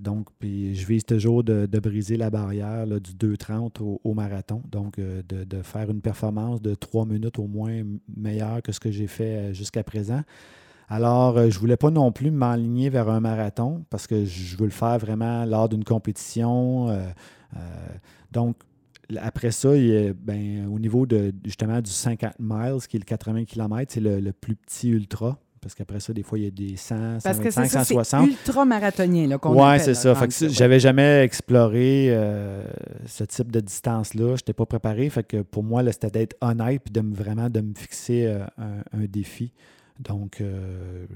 donc, 0.00 0.28
puis 0.38 0.74
je 0.74 0.86
vise 0.86 1.04
toujours 1.04 1.44
de, 1.44 1.66
briser 1.80 2.16
la 2.16 2.28
barrière 2.30 2.86
du 2.86 3.12
2,30 3.12 3.82
au, 3.82 4.00
au, 4.02 4.14
marathon. 4.14 4.62
Donc, 4.70 4.98
de, 4.98 5.62
faire 5.62 5.90
une 5.90 6.00
performance 6.00 6.60
de 6.60 6.74
3 6.74 7.06
minutes 7.06 7.38
au 7.38 7.46
moins 7.46 7.82
meilleure 8.16 8.62
que 8.62 8.72
ce 8.72 8.80
que 8.80 8.90
j'ai 8.90 9.06
fait 9.06 9.54
jusqu'à 9.54 9.84
présent. 9.84 10.22
Alors, 10.88 11.36
je 11.36 11.54
ne 11.54 11.60
voulais 11.60 11.76
pas 11.76 11.90
non 11.90 12.10
plus 12.10 12.32
m'aligner 12.32 12.88
vers 12.90 13.08
un 13.10 13.20
marathon 13.20 13.84
parce 13.90 14.06
que 14.08 14.24
je 14.24 14.56
veux 14.56 14.64
le 14.64 14.70
faire 14.70 14.98
vraiment 14.98 15.44
lors 15.44 15.68
d'une 15.68 15.84
compétition. 15.84 16.88
donc, 18.32 18.56
après 19.16 19.50
ça, 19.50 19.70
ben, 19.70 20.68
au 20.70 20.78
niveau 20.78 21.06
de 21.06 21.32
justement 21.44 21.80
du 21.80 21.90
50 21.90 22.34
miles, 22.38 22.78
qui 22.88 22.96
est 22.96 23.00
le 23.00 23.04
80 23.04 23.44
km, 23.44 23.92
c'est 23.92 24.00
le, 24.00 24.32
plus 24.32 24.56
petit 24.56 24.90
ultra. 24.90 25.38
Parce 25.60 25.74
qu'après 25.74 25.98
ça, 25.98 26.12
des 26.12 26.22
fois, 26.22 26.38
il 26.38 26.44
y 26.44 26.46
a 26.46 26.50
des 26.50 26.76
100, 26.76 27.18
Parce 27.24 27.36
125, 27.36 27.62
que 27.62 27.68
160. 27.68 28.24
C'est 28.24 28.30
ultra 28.30 28.64
marathonien 28.64 29.38
qu'on 29.38 29.60
Oui, 29.60 29.80
c'est 29.80 29.94
ça. 29.94 30.14
Fait 30.14 30.28
que 30.28 30.48
j'avais 30.48 30.78
jamais 30.78 31.24
exploré 31.24 32.08
euh, 32.10 32.62
ce 33.06 33.24
type 33.24 33.50
de 33.50 33.58
distance-là. 33.58 34.28
Je 34.28 34.32
n'étais 34.34 34.52
pas 34.52 34.66
préparé. 34.66 35.10
Fait 35.10 35.24
que 35.24 35.38
pour 35.42 35.64
moi, 35.64 35.82
c'était 35.90 36.10
d'être 36.10 36.36
honnête 36.40 36.82
et 36.86 36.90
de 36.90 37.00
me, 37.00 37.12
vraiment 37.12 37.50
de 37.50 37.60
me 37.60 37.74
fixer 37.74 38.26
euh, 38.26 38.44
un, 38.56 39.06
défi. 39.06 39.52
Donc, 39.98 40.40
euh, 40.40 41.06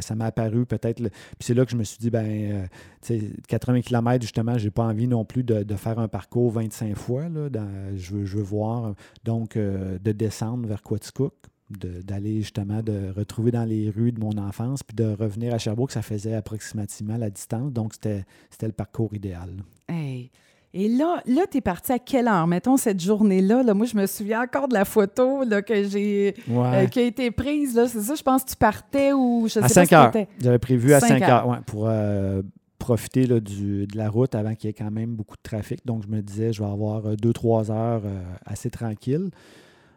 ça 0.00 0.14
m'a 0.14 0.26
apparu 0.26 0.64
peut-être. 0.64 1.02
Puis 1.02 1.10
c'est 1.40 1.54
là 1.54 1.64
que 1.64 1.72
je 1.72 1.76
me 1.76 1.84
suis 1.84 1.98
dit, 1.98 2.10
ben, 2.10 2.68
80 3.48 3.78
euh, 3.78 3.80
km, 3.80 4.22
justement, 4.22 4.58
j'ai 4.58 4.70
pas 4.70 4.84
envie 4.84 5.08
non 5.08 5.24
plus 5.24 5.42
de, 5.42 5.76
faire 5.76 5.98
un 5.98 6.08
parcours 6.08 6.52
25 6.52 6.96
fois. 6.96 7.28
Là, 7.28 7.48
je, 7.96 8.14
veux, 8.14 8.42
voir. 8.42 8.94
Donc, 9.24 9.56
euh, 9.56 9.98
de 9.98 10.12
descendre 10.12 10.68
vers 10.68 10.82
Quaticook, 10.82 11.34
d'aller 11.70 12.42
justement, 12.42 12.82
de 12.82 13.10
retrouver 13.10 13.50
dans 13.50 13.64
les 13.64 13.90
rues 13.90 14.12
de 14.12 14.20
mon 14.20 14.38
enfance, 14.38 14.84
puis 14.84 14.94
de 14.94 15.12
revenir 15.12 15.52
à 15.52 15.58
Sherbrooke, 15.58 15.90
ça 15.90 16.02
faisait 16.02 16.34
approximativement 16.34 17.16
la 17.16 17.30
distance. 17.30 17.72
Donc, 17.72 17.94
c'était 17.94 18.24
le 18.62 18.72
parcours 18.72 19.12
idéal. 19.14 19.50
Hey. 19.88 20.30
Et 20.78 20.88
là, 20.88 21.22
là 21.26 21.42
tu 21.50 21.56
es 21.56 21.60
parti 21.62 21.90
à 21.92 21.98
quelle 21.98 22.28
heure? 22.28 22.46
Mettons 22.46 22.76
cette 22.76 23.00
journée-là. 23.00 23.62
Là, 23.62 23.72
moi, 23.72 23.86
je 23.86 23.96
me 23.96 24.04
souviens 24.04 24.42
encore 24.42 24.68
de 24.68 24.74
la 24.74 24.84
photo 24.84 25.42
là, 25.42 25.62
que 25.62 25.84
j'ai, 25.84 26.34
euh, 26.50 26.86
qui 26.86 26.98
a 26.98 27.02
été 27.02 27.30
prise. 27.30 27.80
C'est 27.90 28.02
ça, 28.02 28.14
je 28.14 28.22
pense 28.22 28.44
que 28.44 28.50
tu 28.50 28.56
partais 28.56 29.14
ou 29.14 29.48
je 29.48 29.58
à 29.58 29.68
5 29.68 29.92
heures. 29.94 30.12
J'avais 30.38 30.58
prévu 30.58 30.92
à 30.92 31.00
5 31.00 31.22
heures, 31.22 31.62
pour 31.64 31.86
euh, 31.88 32.42
profiter 32.78 33.24
là, 33.24 33.40
du, 33.40 33.86
de 33.86 33.96
la 33.96 34.10
route 34.10 34.34
avant 34.34 34.54
qu'il 34.54 34.68
y 34.68 34.70
ait 34.70 34.74
quand 34.74 34.90
même 34.90 35.14
beaucoup 35.14 35.36
de 35.36 35.42
trafic. 35.42 35.80
Donc, 35.86 36.02
je 36.02 36.08
me 36.08 36.20
disais, 36.20 36.52
je 36.52 36.62
vais 36.62 36.68
avoir 36.68 37.04
2-3 37.14 37.70
euh, 37.70 37.72
heures 37.72 38.02
assez 38.44 38.68
tranquille. 38.68 39.30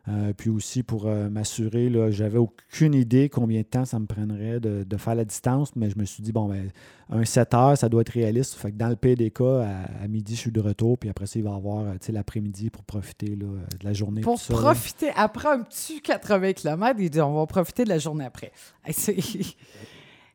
Euh, 0.10 0.34
puis 0.36 0.50
aussi 0.50 0.82
pour 0.82 1.06
euh, 1.06 1.30
m'assurer, 1.30 1.92
j'avais 2.12 2.40
aucune 2.40 2.96
idée 2.96 3.30
combien 3.30 3.62
de 3.62 3.66
temps 3.66 3.86
ça 3.86 4.00
me 4.00 4.08
prendrait 4.08 4.60
de, 4.60 4.98
faire 4.98 5.14
la 5.14 5.26
distance, 5.26 5.76
mais 5.76 5.90
je 5.90 6.00
me 6.00 6.06
suis 6.06 6.24
dit, 6.24 6.32
bon, 6.32 6.48
ben, 6.48 6.72
un 7.10 7.26
7 7.26 7.54
heures, 7.54 7.78
ça 7.78 7.90
doit 7.90 8.02
être 8.02 8.10
réaliste. 8.10 8.56
Fait 8.56 8.72
que 8.72 8.78
dans 8.78 8.90
le 8.90 8.96
PDK, 8.96 9.42
à, 9.42 10.04
à 10.04 10.08
midi, 10.08 10.36
je 10.36 10.40
suis 10.40 10.52
de 10.52 10.60
retour, 10.60 10.98
puis 10.98 11.10
après 11.10 11.28
ça, 11.28 11.38
il 11.38 11.44
va 11.44 11.52
y 11.52 11.56
avoir 11.56 11.86
euh, 11.86 11.94
l'après-midi 12.10 12.70
pour 12.72 12.84
profiter 12.86 13.36
de 13.36 13.48
la 13.84 13.94
journée. 13.94 14.22
Pour 14.22 14.40
profiter, 14.40 15.12
après 15.16 15.50
un 15.50 15.62
petit 15.62 16.02
80 16.02 16.54
km, 16.54 17.00
il 17.00 17.10
dit, 17.10 17.22
on 17.22 17.36
va 17.36 17.46
profiter 17.46 17.84
de 17.84 17.90
la 17.90 18.00
journée 18.00 18.26
après. 18.26 18.52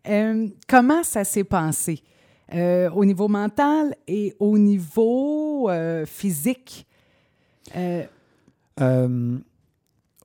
comment 0.68 1.02
ça 1.02 1.24
s'est 1.24 1.44
passé 1.44 2.02
au 2.52 3.04
niveau 3.04 3.26
mental 3.26 3.96
et 4.06 4.36
au 4.38 4.56
niveau 4.56 5.68
physique? 6.06 6.86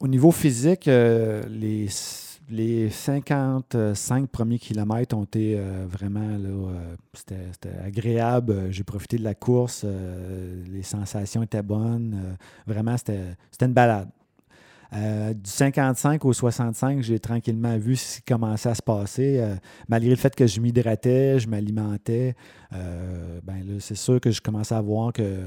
Au 0.01 0.07
niveau 0.07 0.31
physique, 0.31 0.87
euh, 0.87 1.43
les, 1.49 1.87
les 2.49 2.89
55 2.89 4.29
premiers 4.29 4.57
kilomètres 4.57 5.13
ont 5.17 5.25
été 5.25 5.55
euh, 5.57 5.85
vraiment, 5.89 6.21
euh, 6.21 6.95
c'était 7.13 7.77
agréable. 7.83 8.71
J'ai 8.71 8.85
profité 8.85 9.17
de 9.17 9.25
la 9.25 9.35
course. 9.35 9.85
les 10.71 10.83
sensations 10.83 11.43
étaient 11.43 11.61
bonnes. 11.61 12.37
vraiment, 12.65 12.95
c'était 12.95 13.35
une 13.61 13.73
balade. 13.73 14.07
Euh, 14.93 15.33
du 15.35 15.49
55 15.49 16.25
au 16.25 16.33
65, 16.33 17.01
j'ai 17.01 17.19
tranquillement 17.19 17.77
vu 17.77 17.95
ce 17.95 18.17
qui 18.17 18.23
commençait 18.23 18.69
à 18.69 18.75
se 18.75 18.81
passer. 18.81 19.37
Euh, 19.37 19.55
malgré 19.87 20.09
le 20.09 20.15
fait 20.15 20.35
que 20.35 20.47
je 20.47 20.59
m'hydratais, 20.59 21.39
je 21.39 21.47
m'alimentais, 21.47 22.35
euh, 22.73 23.39
ben 23.43 23.63
c'est 23.79 23.95
sûr 23.95 24.19
que 24.19 24.31
je 24.31 24.41
commençais 24.41 24.73
à 24.73 24.81
voir 24.81 25.13
que 25.13 25.37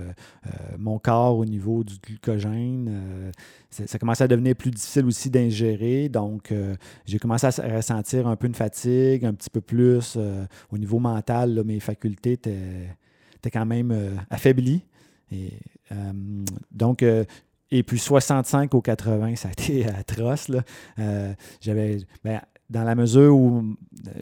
mon 0.78 0.98
corps, 0.98 1.38
au 1.38 1.44
niveau 1.44 1.82
du 1.82 1.94
glucogène, 1.98 3.32
ça 3.70 3.98
commençait 3.98 4.24
à 4.24 4.28
devenir 4.28 4.54
plus 4.54 4.70
difficile 4.70 5.06
aussi 5.06 5.30
d'ingérer. 5.30 6.08
Donc, 6.08 6.52
j'ai 7.04 7.18
commencé 7.18 7.46
à 7.46 7.76
ressentir 7.76 8.26
un 8.26 8.36
peu 8.36 8.46
une 8.46 8.54
fatigue, 8.54 9.24
un 9.24 9.34
petit 9.34 9.50
peu 9.50 9.60
plus. 9.60 10.18
au 10.70 10.78
niveau 10.78 10.98
mental, 10.98 11.62
mes 11.64 11.80
facultés 11.80 12.32
étaient, 12.32 12.96
quand 13.52 13.66
même 13.66 13.94
affaiblies. 14.30 14.82
Et, 15.30 15.52
donc, 16.70 17.04
et 17.72 17.82
puis 17.82 17.98
65 17.98 18.74
au 18.74 18.82
80, 18.82 19.34
ça 19.36 19.48
a 19.48 19.50
été 19.50 19.86
atroce. 19.98 20.50
Euh, 20.98 21.32
j'avais, 21.60 21.98
ben, 22.22 22.40
dans 22.72 22.84
la 22.84 22.94
mesure 22.94 23.36
où 23.36 23.62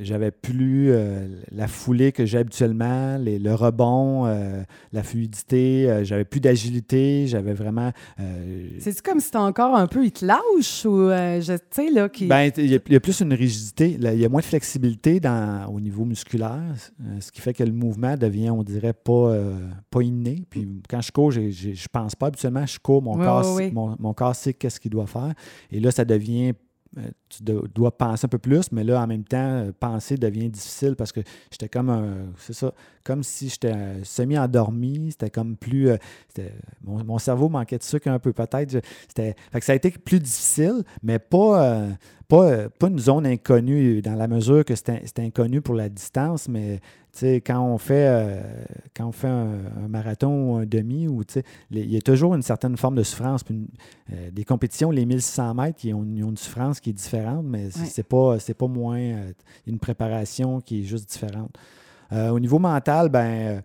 j'avais 0.00 0.30
plus 0.30 0.90
euh, 0.90 1.28
la 1.52 1.68
foulée 1.68 2.12
que 2.12 2.26
j'ai 2.26 2.38
habituellement, 2.38 3.16
le 3.18 3.54
rebond, 3.54 4.26
euh, 4.26 4.62
la 4.92 5.02
fluidité, 5.02 6.00
j'avais 6.02 6.24
plus 6.24 6.40
d'agilité, 6.40 7.26
j'avais 7.26 7.54
vraiment. 7.54 7.92
C'est 8.78 9.00
comme 9.02 9.20
si 9.20 9.30
tu 9.30 9.36
encore 9.38 9.76
un 9.76 9.86
peu, 9.86 10.04
il 10.04 10.12
te 10.12 10.24
lâche 10.24 10.84
ou, 10.84 11.08
tu 11.08 11.58
sais, 11.70 11.90
là, 11.90 12.08
qui. 12.08 12.26
Ben, 12.26 12.50
il 12.56 12.66
y, 12.66 12.96
a 12.96 13.00
plus 13.00 13.20
une 13.20 13.32
rigidité, 13.32 13.96
il 13.98 14.20
y 14.20 14.24
a 14.24 14.28
moins 14.28 14.40
de 14.40 14.46
flexibilité 14.46 15.20
dans, 15.20 15.66
au 15.72 15.80
niveau 15.80 16.04
musculaire, 16.04 16.74
ce 17.20 17.30
qui 17.30 17.40
fait 17.40 17.54
que 17.54 17.64
le 17.64 17.72
mouvement 17.72 18.16
devient, 18.16 18.50
on 18.50 18.62
dirait, 18.62 18.92
pas, 18.92 19.36
pas 19.90 20.02
inné. 20.02 20.44
Puis 20.50 20.68
quand 20.88 21.00
je 21.00 21.12
cours, 21.12 21.30
je 21.30 21.50
je 21.50 21.88
pense 21.88 22.14
pas 22.14 22.26
habituellement, 22.26 22.66
je 22.66 22.78
cours, 22.78 23.02
mon, 23.02 23.16
corps, 23.16 23.60
Mon, 23.72 23.96
mon 23.98 24.14
corps 24.14 24.34
sait 24.34 24.54
qu'est-ce 24.54 24.80
qu'il 24.80 24.90
doit 24.90 25.06
faire. 25.06 25.32
Et 25.70 25.80
là, 25.80 25.90
ça 25.90 26.04
devient 26.04 26.50
euh, 26.50 26.52
tu 27.28 27.42
dois 27.42 27.96
penser 27.96 28.24
un 28.24 28.28
peu 28.28 28.38
plus, 28.38 28.72
mais 28.72 28.82
là, 28.82 29.00
en 29.00 29.06
même 29.06 29.24
temps, 29.24 29.38
euh, 29.38 29.72
penser 29.78 30.16
devient 30.16 30.48
difficile 30.48 30.96
parce 30.96 31.12
que 31.12 31.20
j'étais 31.50 31.68
comme 31.68 31.88
un. 31.88 32.32
C'est 32.38 32.52
ça, 32.52 32.74
comme 33.04 33.22
si 33.22 33.48
j'étais 33.48 33.72
euh, 33.72 34.04
semi-endormi. 34.04 35.12
C'était 35.12 35.30
comme 35.30 35.56
plus. 35.56 35.90
mon, 36.82 37.18
cerveau 37.18 37.48
manquait 37.48 37.78
de 37.78 37.82
sucre 37.82 38.08
un 38.08 38.18
peu, 38.18 38.32
peut-être. 38.32 38.82
C'était, 39.08 39.36
ça 39.60 39.72
a 39.72 39.76
été 39.76 39.90
plus 39.90 40.18
difficile, 40.18 40.82
mais 41.02 41.18
pas, 41.18 41.86
pas, 42.30 42.68
pas 42.68 42.86
une 42.86 42.98
zone 43.00 43.26
inconnue 43.26 44.00
dans 44.02 44.14
la 44.14 44.28
mesure 44.28 44.64
que 44.64 44.76
c'était, 44.76 45.02
inconnu 45.18 45.60
pour 45.60 45.74
la 45.74 45.88
distance, 45.88 46.48
mais 46.48 46.80
quand 47.44 47.60
on 47.60 47.76
fait, 47.76 48.06
euh, 48.06 48.40
quand 48.96 49.08
on 49.08 49.12
fait 49.12 49.26
un, 49.26 49.88
marathon 49.88 50.52
ou 50.52 50.56
un 50.58 50.64
demi, 50.64 51.08
ou, 51.08 51.22
il 51.72 51.90
y 51.90 51.96
a 51.96 52.00
toujours 52.00 52.36
une 52.36 52.42
certaine 52.42 52.76
forme 52.76 52.94
de 52.94 53.02
souffrance. 53.02 53.42
Euh, 53.50 54.30
des 54.30 54.44
compétitions, 54.44 54.92
les 54.92 55.06
1600 55.06 55.54
mètres, 55.54 55.84
ils 55.84 55.92
ont, 55.92 56.04
une 56.04 56.36
souffrance 56.36 56.78
qui 56.78 56.90
est 56.90 56.94
différente, 56.94 57.44
mais 57.44 57.70
c'est 57.70 58.06
pas, 58.06 58.36
pas 58.38 58.68
moins 58.68 59.00
euh, 59.00 59.32
une 59.66 59.80
préparation 59.80 60.60
qui 60.60 60.82
est 60.82 60.84
juste 60.84 61.10
différente. 61.10 61.50
au 62.12 62.38
niveau 62.38 62.60
mental, 62.60 63.08
ben, 63.08 63.60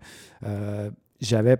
j'avais 1.20 1.56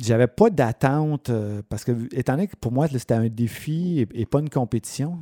j'avais 0.00 0.26
pas 0.26 0.50
d'attente 0.50 1.30
parce 1.68 1.84
que 1.84 1.92
étant 2.14 2.34
donné 2.34 2.48
que 2.48 2.56
pour 2.56 2.72
moi 2.72 2.86
c'était 2.88 3.14
un 3.14 3.28
défi 3.28 4.06
et, 4.12 4.26
pas 4.26 4.40
une 4.40 4.50
compétition, 4.50 5.18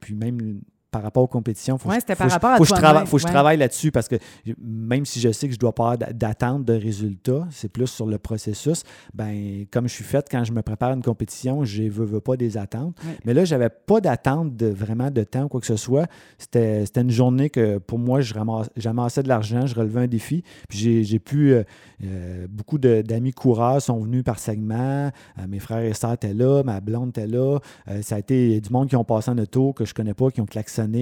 puis 0.00 0.14
même 0.14 0.60
par 0.90 1.02
rapport 1.02 1.22
aux 1.22 1.26
compétitions. 1.28 1.76
Faut, 1.78 1.88
Ouais, 1.90 2.00
c'était 2.00 2.14
par 2.16 2.30
rapport 2.30 2.50
à 2.50 2.56
faut 2.56 2.62
que 2.64 2.68
je 2.70 2.74
travaille, 2.74 3.06
faut 3.06 3.16
que 3.16 3.22
je 3.22 3.26
travaille 3.26 3.56
là-dessus 3.58 3.92
parce 3.92 4.08
que 4.08 4.16
même 4.58 5.04
si 5.04 5.20
je 5.20 5.30
sais 5.32 5.46
que 5.48 5.54
je 5.54 5.58
dois 5.58 5.74
pas 5.74 5.92
avoir 5.92 6.12
d'attente 6.14 6.64
de 6.64 6.72
résultats, 6.72 7.46
c'est 7.50 7.70
plus 7.70 7.86
sur 7.88 8.06
le 8.06 8.18
processus. 8.18 8.82
Ben, 9.14 9.66
comme 9.70 9.86
je 9.88 9.92
suis 9.94 10.04
fait 10.04 10.26
quand 10.30 10.44
je 10.44 10.52
me 10.52 10.62
prépare 10.62 10.90
à 10.90 10.94
une 10.94 11.02
compétition, 11.02 11.64
je 11.64 11.82
veux, 11.84 12.04
veux 12.04 12.20
pas 12.20 12.36
des 12.36 12.56
attentes. 12.56 12.96
Ouais. 13.04 13.16
Mais 13.24 13.34
là, 13.34 13.44
j'avais 13.44 13.68
pas 13.68 14.00
d'attente 14.00 14.56
de 14.56 14.66
vraiment 14.66 15.10
de 15.10 15.24
temps 15.24 15.44
ou 15.44 15.48
quoi 15.48 15.60
que 15.60 15.66
ce 15.66 15.76
soit. 15.76 16.06
C'était 16.38 16.86
c'était 16.86 17.02
une 17.02 17.10
journée 17.10 17.50
que 17.50 17.78
pour 17.78 17.98
moi, 17.98 18.20
je 18.22 18.34
j'amassais 18.76 19.22
de 19.22 19.28
l'argent, 19.28 19.66
je 19.66 19.74
relevais 19.74 20.02
un 20.02 20.06
défi. 20.06 20.42
Puis 20.68 20.78
j'ai- 20.78 21.04
j'ai 21.04 21.18
pu. 21.18 21.52
euh, 21.52 21.64
euh, 22.04 22.46
beaucoup 22.48 22.78
de- 22.78 23.02
d'amis 23.02 23.32
coureurs 23.32 23.82
sont 23.82 23.98
venus 24.00 24.22
par 24.24 24.38
segment. 24.38 25.10
Euh, 25.38 25.46
mes 25.48 25.58
frères 25.58 25.82
et 25.82 25.92
sœurs 25.94 26.12
étaient 26.12 26.32
là, 26.34 26.62
ma 26.62 26.80
blonde 26.80 27.10
était 27.10 27.26
là. 27.26 27.58
Ça 28.02 28.14
a 28.16 28.18
été 28.18 28.60
du 28.60 28.70
monde 28.70 28.88
qui 28.88 28.96
ont 28.96 29.04
passé 29.04 29.30
en 29.30 29.38
auto 29.38 29.72
que 29.72 29.84
je 29.84 29.92
connais 29.94 30.14
pas, 30.14 30.30
qui 30.30 30.40
ont 30.40 30.46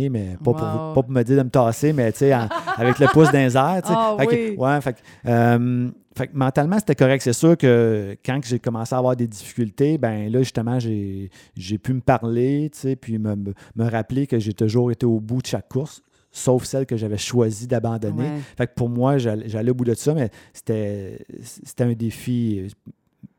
mais 0.09 0.37
pas, 0.43 0.51
Wow. 0.51 0.57
pour, 0.57 0.95
pas 0.95 1.03
pour 1.03 1.11
me 1.11 1.23
dire 1.23 1.37
de 1.39 1.43
me 1.43 1.51
tasser, 1.51 1.93
mais 1.93 2.11
tu 2.13 2.19
sais, 2.19 2.33
avec 2.77 2.99
le 2.99 3.07
pouce 3.13 3.31
tu 3.83 3.89
sais. 3.89 3.95
Ah 3.97 4.17
que- 4.27 4.57
ouais, 4.57 4.81
fait 4.81 4.93
euh, 5.27 5.89
fait 6.17 6.29
que 6.29 6.37
mentalement, 6.37 6.79
c'était 6.79 6.95
correct. 6.95 7.21
C'est 7.23 7.33
sûr 7.35 7.57
que 7.59 8.17
quand 8.25 8.41
j'ai 8.45 8.59
commencé 8.59 8.95
à 8.95 8.99
avoir 8.99 9.15
des 9.17 9.27
difficultés, 9.27 9.99
ben 9.99 10.33
là, 10.33 10.39
justement, 10.39 10.79
j'ai 10.79 11.31
pu 11.83 11.93
me 11.93 12.01
parler, 12.01 12.71
tu 12.73 12.79
sais, 12.81 12.97
puis 12.97 13.19
me, 13.19 13.35
me- 13.37 13.53
me 13.75 13.91
rappeler 13.91 14.27
que 14.27 14.39
j'ai 14.39 14.55
toujours 14.55 14.91
été 14.91 15.05
au 15.05 15.21
bout 15.21 15.43
de 15.43 15.47
chaque 15.47 15.69
course, 15.69 16.03
sauf 16.33 16.65
celle 16.65 16.87
que 16.87 16.97
j'avais 16.97 17.19
choisi 17.19 17.67
d'abandonner. 17.67 18.23
Ouais. 18.25 18.41
Fait 18.57 18.67
que 18.67 18.73
pour 18.75 18.89
moi, 18.89 19.19
j'allais 19.19 19.71
au 19.71 19.75
bout 19.75 19.85
de 19.85 19.95
ça, 19.95 20.15
mais 20.15 20.31
c'était 20.55 21.19
un 21.81 21.93
défi. 21.93 22.69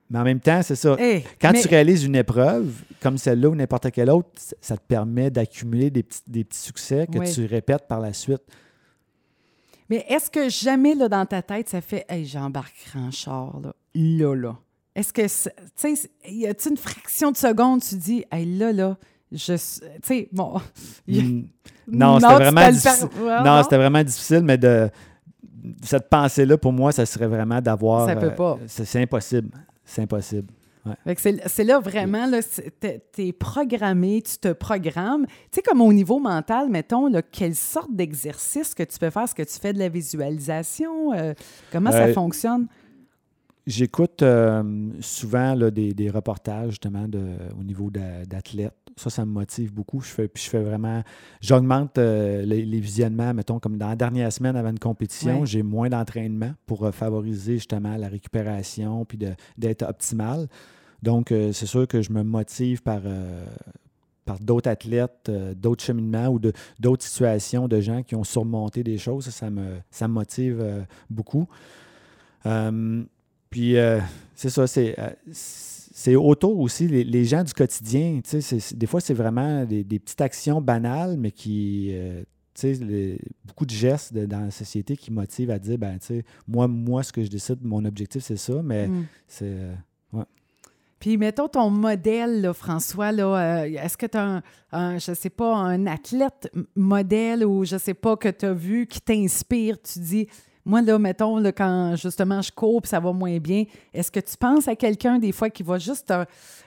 Mais 0.09 0.19
en 0.19 0.23
même 0.23 0.39
temps, 0.39 0.61
c'est 0.63 0.75
ça. 0.75 0.95
Hey, 0.97 1.23
Quand 1.41 1.51
mais- 1.51 1.61
tu 1.61 1.67
réalises 1.67 2.03
une 2.05 2.15
épreuve, 2.15 2.71
comme 3.01 3.17
celle-là 3.17 3.49
ou 3.49 3.55
n'importe 3.55 3.91
quelle 3.91 4.09
autre, 4.09 4.29
ça 4.61 4.77
te 4.77 4.83
permet 4.87 5.29
d'accumuler 5.29 5.89
des 5.89 6.03
petits, 6.03 6.21
des 6.27 6.43
petits 6.45 6.59
succès 6.59 7.07
que 7.11 7.19
Oui. 7.19 7.31
tu 7.33 7.45
répètes 7.45 7.87
par 7.87 7.99
la 7.99 8.13
suite. 8.13 8.41
Mais 9.89 10.05
est-ce 10.09 10.29
que 10.29 10.49
jamais, 10.49 10.95
là, 10.95 11.07
dans 11.09 11.25
ta 11.25 11.41
tête, 11.41 11.69
ça 11.69 11.81
fait 11.81 12.05
Hey, 12.09 12.25
j'embarquerai 12.25 12.99
en 12.99 13.11
char, 13.11 13.59
là, 13.61 13.73
là, 13.95 14.33
là? 14.35 14.55
Est-ce 14.95 15.13
que, 15.13 15.21
tu 15.21 15.95
sais, 15.95 16.09
y 16.27 16.47
a-tu 16.47 16.69
une 16.69 16.77
fraction 16.77 17.31
de 17.31 17.37
seconde, 17.37 17.81
tu 17.81 17.95
dis, 17.95 18.25
Hey, 18.31 18.45
là, 18.57 18.71
là, 18.71 18.97
je. 19.31 19.53
Tu 19.53 19.59
sais, 20.03 20.29
bon. 20.31 20.59
Mm. 21.07 21.43
Non, 21.89 22.19
c'était 22.19 22.33
vraiment 22.33 22.69
difficile. 22.71 23.07
Non, 23.45 23.63
c'était 23.63 23.77
vraiment 23.77 24.03
difficile, 24.03 24.41
mais 24.43 24.57
de 24.57 24.89
cette 25.83 26.09
pensée-là, 26.09 26.57
pour 26.57 26.73
moi, 26.73 26.91
ça 26.91 27.05
serait 27.05 27.27
vraiment 27.27 27.61
d'avoir. 27.61 28.07
Ça 28.07 28.15
peut 28.17 28.25
euh, 28.27 28.29
pas. 28.31 28.57
c'est 28.67 29.01
impossible. 29.01 29.49
C'est 29.88 30.02
impossible. 30.04 30.54
C'est 31.47 31.65
là 31.65 31.80
vraiment, 31.80 32.30
tu 32.82 33.21
es 33.28 33.34
programmé, 33.34 34.21
tu 34.21 34.38
te 34.38 34.54
programmes. 34.54 35.26
Tu 35.28 35.34
sais, 35.52 35.62
comme 35.62 35.82
au 35.82 35.91
niveau 35.91 36.17
mental, 36.19 36.69
mettons, 36.69 37.08
là, 37.08 37.21
quelle 37.21 37.56
sorte 37.56 37.93
d'exercice 37.93 38.73
que 38.73 38.84
tu 38.84 38.97
peux 38.97 39.10
faire? 39.10 39.23
Est-ce 39.23 39.36
que 39.36 39.43
tu 39.43 39.60
fais 39.60 39.73
de 39.73 39.80
la 39.80 39.89
visualisation? 39.89 41.12
Euh, 41.13 41.34
comment 41.73 41.91
ça 41.91 42.06
Euh, 42.06 42.13
fonctionne? 42.13 42.67
J'écoute 43.65 44.21
euh, 44.23 44.63
souvent 45.02 45.54
là, 45.56 45.71
des, 45.71 45.93
des 45.93 46.10
reportages 46.10 46.69
justement 46.69 47.06
de, 47.06 47.21
au 47.60 47.63
niveau 47.65 47.89
d'a- 47.89 48.23
d'athlètes. 48.26 48.71
Ça, 48.97 49.10
ça 49.10 49.25
me 49.25 49.31
motive 49.31 49.71
beaucoup. 49.71 50.01
Je 50.01 50.10
fais, 50.10 50.29
je 50.36 50.49
fais 50.49 50.62
vraiment. 50.62 51.03
J'augmente 51.39 51.97
euh, 51.97 52.43
les, 52.43 52.65
les 52.65 52.79
visionnements, 52.79 53.33
mettons, 53.33 53.60
comme 53.60 53.77
dans 53.77 53.89
la 53.89 53.95
dernière 53.95 54.33
semaine 54.33 54.55
avant 54.55 54.71
une 54.71 54.79
compétition, 54.79 55.45
j'ai 55.45 55.63
moins 55.63 55.88
d'entraînement 55.89 56.53
pour 56.65 56.83
euh, 56.83 56.91
favoriser 56.91 57.53
justement 57.53 57.95
la 57.95 58.10
récupération 58.10 59.05
puis 59.05 59.19
d'être 59.57 59.83
optimal. 59.83 60.47
Donc, 61.03 61.31
euh, 61.31 61.53
c'est 61.53 61.67
sûr 61.67 61.88
que 61.88 62.01
je 62.01 62.12
me 62.12 62.23
motive 62.23 62.81
par, 62.81 63.01
par 64.27 64.39
d'autres 64.39 64.69
athlètes, 64.69 65.29
euh, 65.29 65.55
d'autres 65.55 65.83
cheminements 65.83 66.27
ou 66.27 66.39
d'autres 66.79 67.03
situations 67.03 67.67
de 67.67 67.79
gens 67.79 68.03
qui 68.03 68.13
ont 68.13 68.25
surmonté 68.25 68.83
des 68.83 68.99
choses. 68.99 69.25
Ça, 69.25 69.31
ça 69.31 69.49
me, 69.49 69.77
ça 69.89 70.07
me 70.07 70.13
motive 70.13 70.60
euh, 70.62 70.81
beaucoup. 71.10 71.47
Euh, 72.45 73.03
puis, 73.49 73.75
c'est 74.36 74.49
ça, 74.49 74.67
c'est, 74.67 74.95
c'est 75.99 76.15
autour 76.15 76.60
aussi, 76.60 76.88
les, 76.88 77.03
les 77.03 77.25
gens 77.25 77.43
du 77.43 77.51
quotidien. 77.53 78.21
des 78.75 78.86
fois, 78.86 79.01
c'est 79.01 79.15
vraiment 79.15 79.65
des, 79.65 79.83
des 79.83 79.97
petites 79.97 80.21
actions 80.21 80.62
banales, 80.62 81.17
mais 81.17 81.31
qui. 81.31 81.89
euh, 81.91 82.21
les- 82.63 83.19
beaucoup 83.45 83.65
de 83.65 83.71
gestes 83.71 84.13
de- 84.13 84.27
dans 84.27 84.41
la 84.41 84.51
société 84.51 84.95
qui 84.95 85.12
motivent 85.12 85.49
à 85.49 85.57
dire, 85.57 85.79
ben, 85.79 85.97
tu 85.97 86.05
sais, 86.07 86.23
moi, 86.47 86.67
moi, 86.67 87.01
ce 87.01 87.12
que 87.12 87.23
je 87.23 87.29
décide, 87.29 87.63
mon 87.63 87.83
objectif, 87.83 88.21
c'est 88.23 88.38
ça, 88.38 88.62
mais 88.63 88.88
Mm. 88.88 89.05
c'est. 89.27 89.45
euh, 89.45 89.73
Puis, 90.99 91.17
mettons 91.17 91.47
ton 91.47 91.69
modèle, 91.71 92.41
là, 92.41 92.53
François, 92.53 93.12
là, 93.12 93.62
euh, 93.62 93.63
est-ce 93.65 93.97
que 93.97 94.05
tu 94.07 94.17
as 94.17 94.23
un, 94.38 94.41
un, 94.71 94.97
je 94.99 95.13
sais 95.13 95.29
pas, 95.31 95.55
un 95.55 95.86
athlète 95.88 96.51
modèle 96.75 97.43
ou 97.45 97.65
je 97.65 97.77
sais 97.77 97.93
pas 97.93 98.17
que 98.17 98.29
tu 98.29 98.45
as 98.45 98.53
vu 98.53 98.86
qui 98.88 99.01
t'inspire? 99.01 99.77
Tu 99.81 99.99
dis, 99.99 100.27
moi, 100.67 100.82
là, 100.82 100.99
mettons, 100.99 101.41
quand 101.53 101.95
justement 101.95 102.41
je 102.41 102.51
cours 102.51 102.82
puis 102.82 102.89
ça 102.89 102.99
va 102.99 103.13
moins 103.13 103.38
bien, 103.39 103.63
est-ce 103.93 104.12
que 104.12 104.19
tu 104.19 104.36
penses 104.36 104.67
à 104.67 104.75
quelqu'un 104.75 105.17
des 105.17 105.32
fois 105.32 105.49
qui 105.49 105.63
va 105.63 105.77
juste, 105.77 106.08
te- 106.10 106.25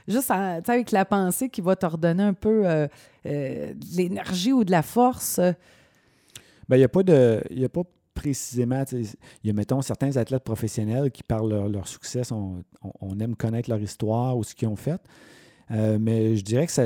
juste 0.08 0.30
avec 0.30 0.90
la 0.90 1.04
pensée, 1.04 1.50
qui 1.50 1.60
va 1.60 1.76
te 1.76 1.84
redonner 1.84 2.22
un 2.22 2.32
peu 2.32 2.66
euh, 2.66 2.88
euh, 3.26 3.74
de 3.74 3.96
l'énergie 3.96 4.52
ou 4.52 4.64
de 4.64 4.70
la 4.70 4.82
force? 4.82 5.38
Ben, 5.38 6.76
il 6.76 6.78
n'y 6.78 6.84
a 6.84 6.88
pas 6.88 7.02
de. 7.02 7.42
Y 7.50 7.64
a 7.64 7.68
pas 7.68 7.82
précisément. 8.14 8.82
Il 8.90 9.06
y 9.44 9.50
a, 9.50 9.52
mettons, 9.52 9.82
certains 9.82 10.16
athlètes 10.16 10.44
professionnels 10.44 11.10
qui, 11.10 11.22
par 11.22 11.44
leur, 11.44 11.86
succès, 11.86 12.22
on, 12.32 13.18
aime 13.20 13.36
connaître 13.36 13.68
leur 13.68 13.80
histoire 13.80 14.38
ou 14.38 14.44
ce 14.44 14.54
qu'ils 14.54 14.68
ont 14.68 14.76
fait. 14.76 15.00
Euh, 15.72 15.98
mais 16.00 16.36
je 16.36 16.42
dirais 16.42 16.66
que 16.66 16.72
ça, 16.72 16.84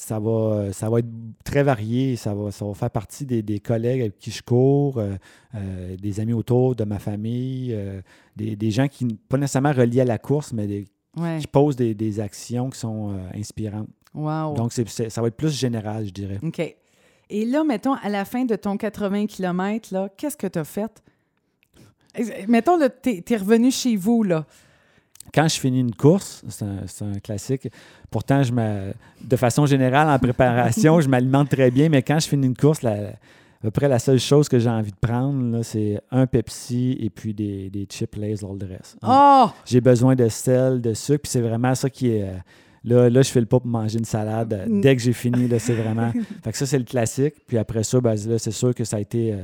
ça, 0.00 0.18
va, 0.18 0.72
ça 0.72 0.88
va 0.88 1.00
être 1.00 1.08
très 1.44 1.62
varié. 1.62 2.16
Ça 2.16 2.34
va, 2.34 2.50
ça 2.50 2.64
va 2.64 2.72
faire 2.74 2.90
partie 2.90 3.26
des, 3.26 3.42
des 3.42 3.60
collègues 3.60 4.00
avec 4.00 4.18
qui 4.18 4.30
je 4.30 4.42
cours, 4.42 4.98
euh, 4.98 5.14
euh, 5.54 5.96
des 5.96 6.20
amis 6.20 6.32
autour 6.32 6.74
de 6.74 6.84
ma 6.84 6.98
famille, 6.98 7.72
euh, 7.74 8.00
des, 8.34 8.56
des 8.56 8.70
gens 8.70 8.88
qui, 8.88 9.06
pas 9.28 9.36
nécessairement 9.36 9.72
reliés 9.72 10.00
à 10.00 10.04
la 10.06 10.18
course, 10.18 10.52
mais 10.52 10.66
des- 10.66 10.86
Ouais. 11.16 11.38
qui 11.40 11.48
posent 11.48 11.74
des, 11.74 11.92
des 11.92 12.20
actions 12.20 12.70
qui 12.70 12.78
sont 12.78 13.10
euh, 13.10 13.18
inspirantes. 13.38 13.88
Wow. 14.14 14.54
Donc, 14.54 14.72
ça 14.72 15.20
va 15.20 15.26
être 15.28 15.36
plus 15.36 15.50
général, 15.52 16.06
je 16.06 16.12
dirais. 16.12 16.38
OK. 16.42 16.60
Et 17.30 17.44
là, 17.46 17.64
mettons, 17.64 17.94
à 17.94 18.08
la 18.08 18.24
fin 18.24 18.44
de 18.44 18.54
ton 18.54 18.76
80 18.76 19.26
km, 19.26 19.88
là, 19.92 20.08
qu'est-ce 20.16 20.36
que 20.36 20.46
tu 20.46 20.58
as 20.60 20.64
fait? 20.64 21.02
Mettons, 22.48 22.78
tu 23.02 23.22
es, 23.28 23.36
revenu 23.36 23.70
chez 23.70 23.96
vous, 23.96 24.22
là. 24.22 24.46
Quand 25.34 25.48
je 25.48 25.58
finis 25.60 25.80
une 25.80 25.94
course, 25.94 26.42
c'est 26.48 26.64
un, 27.04 27.18
classique. 27.22 27.68
Pourtant, 28.10 28.42
je 28.42 28.52
de 28.52 29.36
façon 29.36 29.66
générale, 29.66 30.08
en 30.08 30.18
préparation, 30.18 31.00
je 31.00 31.08
m'alimente 31.08 31.48
très 31.48 31.70
bien, 31.70 31.88
mais 31.88 32.02
quand 32.02 32.18
je 32.18 32.28
finis 32.28 32.46
une 32.46 32.56
course, 32.56 32.82
la- 32.82 33.12
à 33.62 33.64
peu 33.64 33.70
près 33.70 33.88
la 33.88 33.98
seule 33.98 34.18
chose 34.18 34.48
que 34.48 34.58
j'ai 34.58 34.70
envie 34.70 34.90
de 34.90 34.96
prendre, 34.96 35.62
c'est 35.62 36.00
un 36.10 36.26
Pepsi 36.26 36.96
et 36.98 37.10
puis 37.10 37.34
des, 37.34 37.68
des 37.68 37.84
chips 37.90 38.16
Lay's 38.16 38.42
all 38.42 38.56
the 38.58 38.66
rest. 38.68 38.96
Oh! 39.06 39.50
J'ai 39.66 39.80
besoin 39.82 40.14
de 40.14 40.28
sel, 40.28 40.80
de 40.80 40.94
sucre, 40.94 41.22
puis 41.24 41.30
c'est 41.30 41.42
vraiment 41.42 41.74
ça 41.74 41.90
qui 41.90 42.10
est. 42.10 42.22
euh, 42.22 42.32
Là, 42.82 43.10
là, 43.10 43.20
je 43.20 43.28
file 43.30 43.46
pas 43.46 43.60
pour 43.60 43.68
manger 43.68 43.98
une 43.98 44.06
salade. 44.06 44.64
Mm. 44.66 44.80
Dès 44.80 44.96
que 44.96 45.02
j'ai 45.02 45.12
fini, 45.12 45.46
c'est 45.58 45.74
vraiment. 45.74 46.10
Fait 46.42 46.50
que 46.52 46.56
ça, 46.56 46.64
c'est 46.64 46.78
le 46.78 46.84
classique. 46.86 47.34
Puis 47.46 47.58
après 47.58 47.82
ça, 47.82 48.00
ben, 48.00 48.14
là, 48.26 48.38
c'est 48.38 48.50
sûr 48.52 48.74
que 48.74 48.84
ça 48.84 48.96
a 48.96 49.00
été 49.00 49.34
euh, 49.34 49.36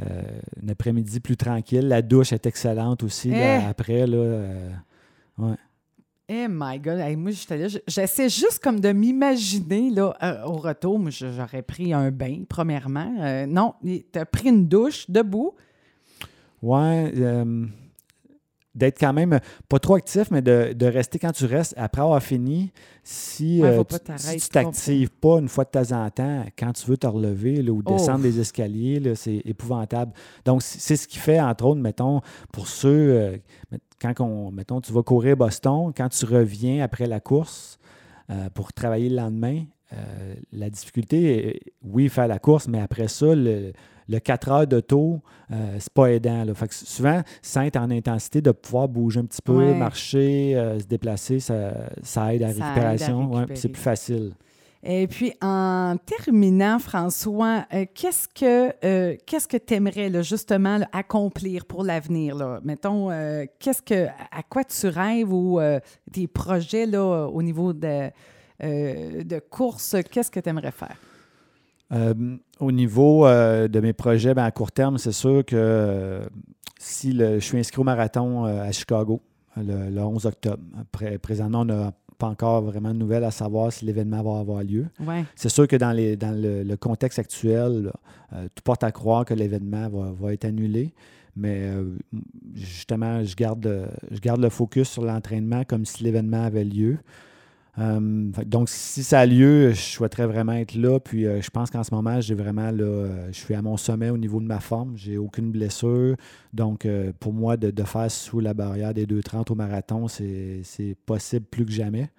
euh, 0.00 0.22
un 0.64 0.68
après-midi 0.68 1.18
plus 1.18 1.36
tranquille. 1.36 1.88
La 1.88 2.02
douche 2.02 2.32
est 2.32 2.46
excellente 2.46 3.02
aussi. 3.02 3.30
là, 3.30 3.62
Eh! 3.62 3.64
après, 3.68 4.06
là. 4.06 4.16
euh, 4.16 4.70
ouais. 5.38 5.54
Eh 6.30 6.46
my 6.48 6.78
God! 6.78 6.98
Hey, 6.98 7.16
moi, 7.16 7.30
j'étais 7.30 7.56
là. 7.56 7.68
j- 7.68 7.80
J'essaie 7.86 8.28
juste 8.28 8.58
comme 8.62 8.80
de 8.80 8.92
m'imaginer, 8.92 9.88
là, 9.90 10.14
euh, 10.22 10.42
au 10.44 10.52
retour. 10.58 10.98
Moi, 10.98 11.10
j'aurais 11.10 11.62
pris 11.62 11.94
un 11.94 12.10
bain, 12.10 12.42
premièrement. 12.46 13.16
Euh, 13.20 13.46
non, 13.46 13.72
tu 13.82 14.04
as 14.14 14.26
pris 14.26 14.50
une 14.50 14.68
douche 14.68 15.08
debout. 15.10 15.54
Ouais. 16.62 17.12
euh, 17.16 17.64
D'être 18.78 18.98
quand 19.00 19.12
même 19.12 19.40
pas 19.68 19.78
trop 19.78 19.96
actif, 19.96 20.30
mais 20.30 20.40
de, 20.40 20.72
de 20.72 20.86
rester 20.86 21.18
quand 21.18 21.32
tu 21.32 21.44
restes 21.46 21.74
après 21.76 22.00
avoir 22.02 22.22
fini. 22.22 22.72
Si, 23.02 23.60
Ouais, 23.62 23.70
euh, 23.78 23.82
si 24.16 24.36
tu 24.36 24.48
t'actives 24.50 25.10
pas 25.10 25.38
une 25.38 25.48
fois 25.48 25.64
de 25.64 25.70
temps 25.70 25.92
en 25.92 26.08
temps, 26.10 26.44
quand 26.58 26.72
tu 26.72 26.86
veux 26.90 26.96
te 26.96 27.06
relever 27.06 27.62
là, 27.62 27.72
ou 27.72 27.82
Oh. 27.84 27.92
descendre 27.92 28.22
des 28.22 28.38
escaliers, 28.38 29.00
là, 29.00 29.14
c'est 29.14 29.42
épouvantable. 29.44 30.12
Donc, 30.44 30.62
c'est 30.62 30.96
ce 30.96 31.08
qui 31.08 31.18
fait, 31.18 31.40
entre 31.40 31.64
autres, 31.64 31.80
mettons, 31.80 32.20
pour 32.52 32.68
ceux, 32.68 32.88
euh, 33.10 33.36
quand 34.00 34.20
on, 34.20 34.50
mettons, 34.52 34.80
tu 34.80 34.92
vas 34.92 35.02
courir 35.02 35.36
Boston, 35.36 35.92
quand 35.96 36.08
tu 36.10 36.24
reviens 36.24 36.84
après 36.84 37.06
la 37.06 37.20
course 37.20 37.78
euh, 38.30 38.48
pour 38.54 38.72
travailler 38.72 39.08
le 39.08 39.16
lendemain, 39.16 39.64
euh, 39.94 40.34
la 40.52 40.68
difficulté, 40.68 41.48
est, 41.48 41.60
oui, 41.82 42.08
faire 42.10 42.28
la 42.28 42.38
course, 42.38 42.68
mais 42.68 42.80
après 42.80 43.08
ça, 43.08 43.34
le, 43.34 43.72
le 44.08 44.18
4 44.18 44.48
heures 44.50 44.66
de 44.66 44.80
taux, 44.80 45.20
euh, 45.52 45.76
c'est 45.78 45.92
pas 45.92 46.06
aidant. 46.12 46.44
Là. 46.44 46.54
Fait 46.54 46.68
que 46.68 46.74
souvent, 46.74 47.22
sans 47.42 47.62
être 47.62 47.76
en 47.76 47.90
intensité, 47.90 48.40
de 48.40 48.50
pouvoir 48.52 48.88
bouger 48.88 49.20
un 49.20 49.24
petit 49.26 49.42
peu, 49.42 49.56
Ouais. 49.56 49.74
marcher, 49.74 50.56
euh, 50.56 50.78
se 50.78 50.84
déplacer, 50.86 51.40
ça, 51.40 51.72
ça 52.02 52.34
aide 52.34 52.42
à 52.42 52.48
la 52.48 52.54
Ça 52.54 52.64
récupération. 52.64 53.30
ouais, 53.32 53.44
c'est 53.54 53.68
plus 53.68 53.82
facile. 53.82 54.32
Et 54.84 55.08
puis, 55.08 55.32
en 55.42 55.96
terminant, 56.06 56.78
François, 56.78 57.66
euh, 57.74 57.84
qu'est-ce 57.92 58.28
que 58.28 58.72
euh, 58.86 59.16
qu'est-ce 59.26 59.48
que 59.48 59.56
tu 59.56 59.74
aimerais 59.74 60.22
justement 60.22 60.78
là, 60.78 60.88
accomplir 60.92 61.66
pour 61.66 61.82
l'avenir? 61.82 62.60
Mettons, 62.62 63.10
euh, 63.10 63.44
qu'est-ce 63.58 63.82
que 63.82 64.06
à 64.06 64.42
quoi 64.48 64.62
tu 64.62 64.86
rêves 64.86 65.32
ou 65.32 65.58
tes 66.12 66.28
projets 66.28 66.86
là, 66.86 67.26
au 67.26 67.42
niveau 67.42 67.72
de, 67.72 68.08
de 68.62 69.38
course, 69.50 69.96
qu'est-ce 70.12 70.30
que 70.30 70.38
tu 70.38 70.48
aimerais 70.48 70.70
faire? 70.72 70.96
Au 72.60 72.72
niveau 72.72 73.26
de 73.26 73.80
mes 73.80 73.92
projets, 73.92 74.34
ben, 74.34 74.44
à 74.44 74.50
court 74.50 74.72
terme, 74.72 74.98
c'est 74.98 75.12
sûr 75.12 75.44
que 75.44 76.20
si 76.78 77.16
je 77.18 77.38
suis 77.38 77.58
inscrit 77.58 77.80
au 77.80 77.84
marathon 77.84 78.44
à 78.44 78.70
Chicago 78.72 79.20
le, 79.56 80.00
11 80.00 80.26
octobre. 80.26 80.62
présentement, 81.22 81.60
on 81.60 81.64
n'a 81.64 81.92
pas 82.18 82.28
encore 82.28 82.62
vraiment 82.62 82.92
de 82.92 82.98
nouvelles 82.98 83.24
à 83.24 83.30
savoir 83.30 83.72
si 83.72 83.84
l'événement 83.84 84.22
va 84.22 84.40
avoir 84.40 84.62
lieu. 84.62 84.86
C'est 85.36 85.48
sûr 85.48 85.66
que 85.68 85.76
dans, 85.76 85.92
les, 85.92 86.16
dans 86.16 86.34
le, 86.34 86.76
contexte 86.76 87.18
actuel, 87.18 87.92
tout 88.30 88.62
porte 88.64 88.84
à 88.84 88.92
croire 88.92 89.24
que 89.24 89.34
l'événement 89.34 89.88
va, 89.88 90.12
va, 90.18 90.32
être 90.32 90.44
annulé. 90.44 90.94
Mais 91.36 91.60
euh, 91.62 91.96
justement, 92.54 93.22
je 93.22 93.36
garde, 93.36 93.88
je 94.10 94.18
garde 94.18 94.40
le 94.40 94.48
focus 94.48 94.88
sur 94.88 95.04
l'entraînement 95.04 95.62
comme 95.64 95.84
si 95.84 96.02
l'événement 96.02 96.42
avait 96.42 96.64
lieu. 96.64 96.98
Euh, 97.78 98.30
donc, 98.44 98.68
si 98.68 99.04
ça 99.04 99.20
a 99.20 99.26
lieu, 99.26 99.70
je 99.70 99.80
souhaiterais 99.80 100.26
vraiment 100.26 100.52
être 100.52 100.74
là. 100.74 100.98
Puis, 100.98 101.26
euh, 101.26 101.40
je 101.40 101.50
pense 101.50 101.70
qu'en 101.70 101.84
ce 101.84 101.94
moment, 101.94 102.20
j'ai 102.20 102.34
vraiment 102.34 102.70
là, 102.70 103.06
je 103.30 103.38
suis 103.38 103.54
à 103.54 103.62
mon 103.62 103.76
sommet 103.76 104.10
au 104.10 104.18
niveau 104.18 104.40
de 104.40 104.46
ma 104.46 104.60
forme. 104.60 104.96
J'ai 104.96 105.16
aucune 105.16 105.50
blessure. 105.52 106.16
Donc, 106.52 106.86
pour 107.20 107.32
moi, 107.32 107.56
de, 107.56 107.82
faire 107.84 108.10
sous 108.10 108.40
la 108.40 108.54
barrière 108.54 108.94
des 108.94 109.06
2,30 109.06 109.52
au 109.52 109.54
marathon, 109.54 110.08
c'est 110.08 110.96
possible 111.06 111.46
plus 111.46 111.64
que 111.64 111.72
jamais. 111.72 112.10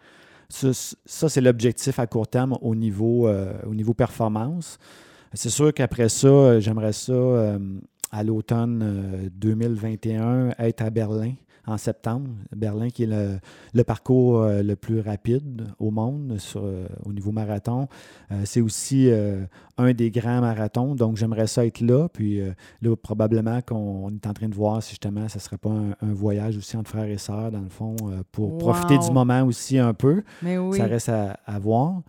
Ça, 0.49 1.29
c'est 1.29 1.41
l'objectif 1.41 1.99
à 1.99 2.07
court 2.07 2.27
terme 2.27 2.57
au 2.61 2.73
niveau, 2.75 3.29
au 3.65 3.75
niveau 3.75 3.93
performance. 3.93 4.77
C'est 5.33 5.49
sûr 5.49 5.73
qu'après 5.73 6.09
ça, 6.09 6.59
j'aimerais 6.59 6.93
ça 6.93 7.57
à 8.11 8.23
l'automne 8.23 9.29
2021 9.33 10.23
euh, 10.23 10.51
être 10.59 10.81
à 10.81 10.89
Berlin 10.89 11.33
en 11.69 11.77
septembre. 11.77 12.29
Berlin 12.55 12.89
qui 12.89 13.03
est 13.03 13.39
le, 13.73 13.83
parcours 13.83 14.41
euh, 14.41 14.63
le 14.63 14.75
plus 14.75 14.99
rapide 14.99 15.67
au 15.79 15.91
monde 15.91 16.37
euh, 16.55 16.87
au 17.05 17.13
niveau 17.13 17.31
marathon. 17.31 17.87
c'est 18.43 18.61
aussi 18.61 19.09
un 19.77 19.93
des 19.93 20.11
grands 20.11 20.41
marathons, 20.41 20.95
donc 20.95 21.17
j'aimerais 21.17 21.47
ça 21.47 21.65
être 21.65 21.81
là. 21.81 22.07
Puis 22.09 22.41
là, 22.81 22.95
probablement 22.95 23.61
qu'on 23.61 24.09
est 24.11 24.27
en 24.27 24.33
train 24.33 24.49
de 24.49 24.55
voir 24.55 24.83
si 24.83 24.91
justement 24.91 25.27
ce 25.29 25.37
ne 25.37 25.41
serait 25.41 25.57
pas 25.57 25.69
un, 25.69 26.13
voyage 26.13 26.57
aussi 26.57 26.75
entre 26.77 26.89
frères 26.89 27.05
et 27.05 27.17
sœurs, 27.17 27.51
dans 27.51 27.61
le 27.61 27.69
fond, 27.69 27.95
pour 28.31 28.57
profiter 28.57 28.97
du 28.97 29.11
moment 29.11 29.43
aussi 29.43 29.77
un 29.77 29.93
peu. 29.93 30.23
Mais 30.41 30.57
oui. 30.57 30.77
Ça 30.77 30.85
reste 30.85 31.09
à, 31.09 31.39
à 31.45 31.59
voir. 31.59 32.01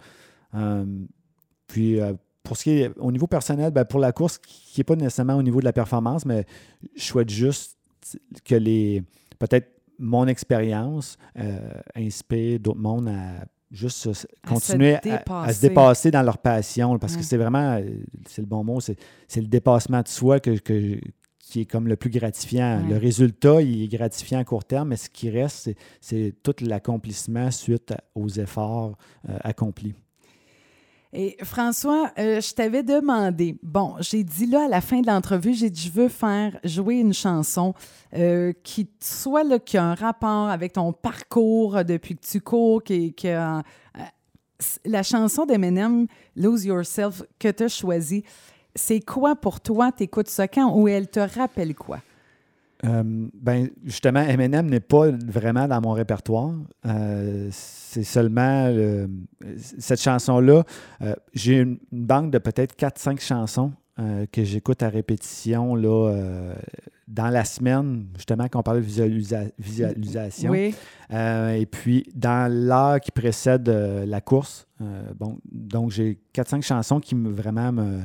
puis 1.66 2.00
pour 2.42 2.56
ce 2.56 2.64
qui 2.64 2.70
est 2.80 2.90
au 2.98 3.12
niveau 3.12 3.26
personnel, 3.26 3.70
ben, 3.70 3.84
pour 3.84 4.00
la 4.00 4.12
course, 4.12 4.38
qui 4.38 4.80
n'est 4.80 4.84
pas 4.84 4.96
nécessairement 4.96 5.36
au 5.36 5.42
niveau 5.42 5.60
de 5.60 5.64
la 5.64 5.72
performance, 5.72 6.24
mais 6.24 6.46
je 6.96 7.04
souhaite 7.04 7.30
juste 7.30 7.78
que 8.44 8.54
les 8.54 9.02
peut-être 9.40 9.68
mon 9.98 10.28
expérience 10.28 11.18
euh, 11.38 11.58
inspire 11.96 12.60
d'autres 12.60 12.78
mondes 12.78 13.08
à 13.08 13.44
juste 13.70 14.08
continuer 14.46 14.96
à, 15.26 15.52
se 15.52 15.60
dépasser 15.60 16.10
dans 16.10 16.22
leur 16.22 16.38
passion. 16.38 16.98
Parce 16.98 17.16
que 17.16 17.22
c'est 17.22 17.36
vraiment, 17.36 17.76
euh, 17.76 17.82
c'est 18.28 18.42
le 18.42 18.46
bon 18.46 18.64
mot, 18.64 18.80
c'est 18.80 18.96
le 19.36 19.46
dépassement 19.46 20.02
de 20.02 20.08
soi 20.08 20.40
que, 20.40 20.50
qui 21.38 21.60
est 21.60 21.66
comme 21.66 21.86
le 21.86 21.96
plus 21.96 22.10
gratifiant. 22.10 22.82
Le 22.88 22.96
résultat, 22.96 23.62
il 23.62 23.82
est 23.82 23.88
gratifiant 23.88 24.40
à 24.40 24.44
court 24.44 24.64
terme, 24.64 24.88
mais 24.88 24.96
ce 24.96 25.08
qui 25.08 25.30
reste, 25.30 25.70
c'est 26.00 26.34
tout 26.42 26.54
l'accomplissement 26.60 27.50
suite 27.50 27.94
aux 28.14 28.28
efforts 28.28 28.96
euh, 29.28 29.36
accomplis. 29.42 29.94
Et 31.12 31.36
François, 31.42 32.12
euh, 32.18 32.40
je 32.40 32.54
t'avais 32.54 32.84
demandé, 32.84 33.56
bon, 33.64 33.96
j'ai 33.98 34.22
dit 34.22 34.46
là 34.46 34.66
à 34.66 34.68
la 34.68 34.80
fin 34.80 35.00
de 35.00 35.08
l'entrevue, 35.08 35.54
j'ai 35.54 35.68
dit 35.68 35.90
je 35.92 35.92
veux 35.92 36.08
faire 36.08 36.56
jouer 36.62 36.96
une 36.96 37.12
chanson 37.12 37.74
euh, 38.14 38.52
qui 38.62 38.88
soit 39.00 39.42
là, 39.42 39.58
qui 39.58 39.76
a 39.76 39.84
un 39.84 39.94
rapport 39.94 40.48
avec 40.48 40.74
ton 40.74 40.92
parcours 40.92 41.84
depuis 41.84 42.16
que 42.16 42.24
tu 42.24 42.40
cours, 42.40 42.84
qui, 42.84 43.12
euh, 43.24 43.60
la 44.84 45.02
chanson 45.02 45.46
d'Eminem, 45.46 46.06
Lose 46.36 46.64
Yourself, 46.64 47.24
que 47.40 47.48
tu 47.48 47.64
as 47.64 47.68
choisie. 47.68 48.22
C'est 48.76 49.00
quoi 49.00 49.34
pour 49.34 49.60
toi? 49.60 49.90
T'écoutes 49.90 50.28
ça 50.28 50.46
quand? 50.46 50.76
Ou 50.76 50.86
elle 50.86 51.08
te 51.08 51.18
rappelle 51.18 51.74
quoi? 51.74 51.98
Euh, 52.84 53.28
ben, 53.34 53.68
justement, 53.84 54.22
Eminem 54.22 54.66
n'est 54.66 54.80
pas 54.80 55.10
vraiment 55.10 55.68
dans 55.68 55.80
mon 55.80 55.92
répertoire. 55.92 56.52
Euh, 56.86 57.48
c'est 57.50 58.04
seulement 58.04 58.72
cette 59.56 60.00
chanson-là. 60.00 60.64
Euh, 61.02 61.14
j'ai 61.34 61.58
une, 61.58 61.78
banque 61.92 62.30
de 62.30 62.38
peut-être 62.38 62.74
4-5 62.76 63.20
chansons 63.20 63.72
que 64.32 64.44
j'écoute 64.44 64.82
à 64.82 64.88
répétition 64.88 65.74
là, 65.74 66.10
dans 67.06 67.28
la 67.28 67.44
semaine, 67.44 68.06
justement, 68.16 68.48
quand 68.48 68.60
on 68.60 68.62
parlait 68.62 68.80
de 68.80 69.50
visualisation. 69.58 70.50
Oui. 70.50 70.74
et 71.10 71.66
puis, 71.66 72.10
dans 72.14 72.50
l'heure 72.50 72.98
qui 73.00 73.10
précède 73.10 73.68
la 73.68 74.22
course, 74.22 74.66
bon, 75.18 75.38
donc 75.52 75.90
j'ai 75.90 76.18
4-5 76.34 76.62
chansons 76.62 76.98
qui 76.98 77.14
me, 77.14 77.28
vraiment 77.28 77.72
me, 77.72 77.98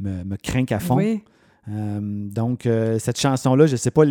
me, 0.00 0.24
me 0.24 0.36
craignent 0.36 0.66
à 0.70 0.80
fond. 0.80 0.96
Oui. 0.96 1.22
Euh, 1.68 2.00
donc, 2.00 2.66
euh, 2.66 2.98
cette 2.98 3.18
chanson-là, 3.18 3.66
je 3.66 3.72
ne 3.72 3.76
sais 3.76 3.90
pas, 3.90 4.04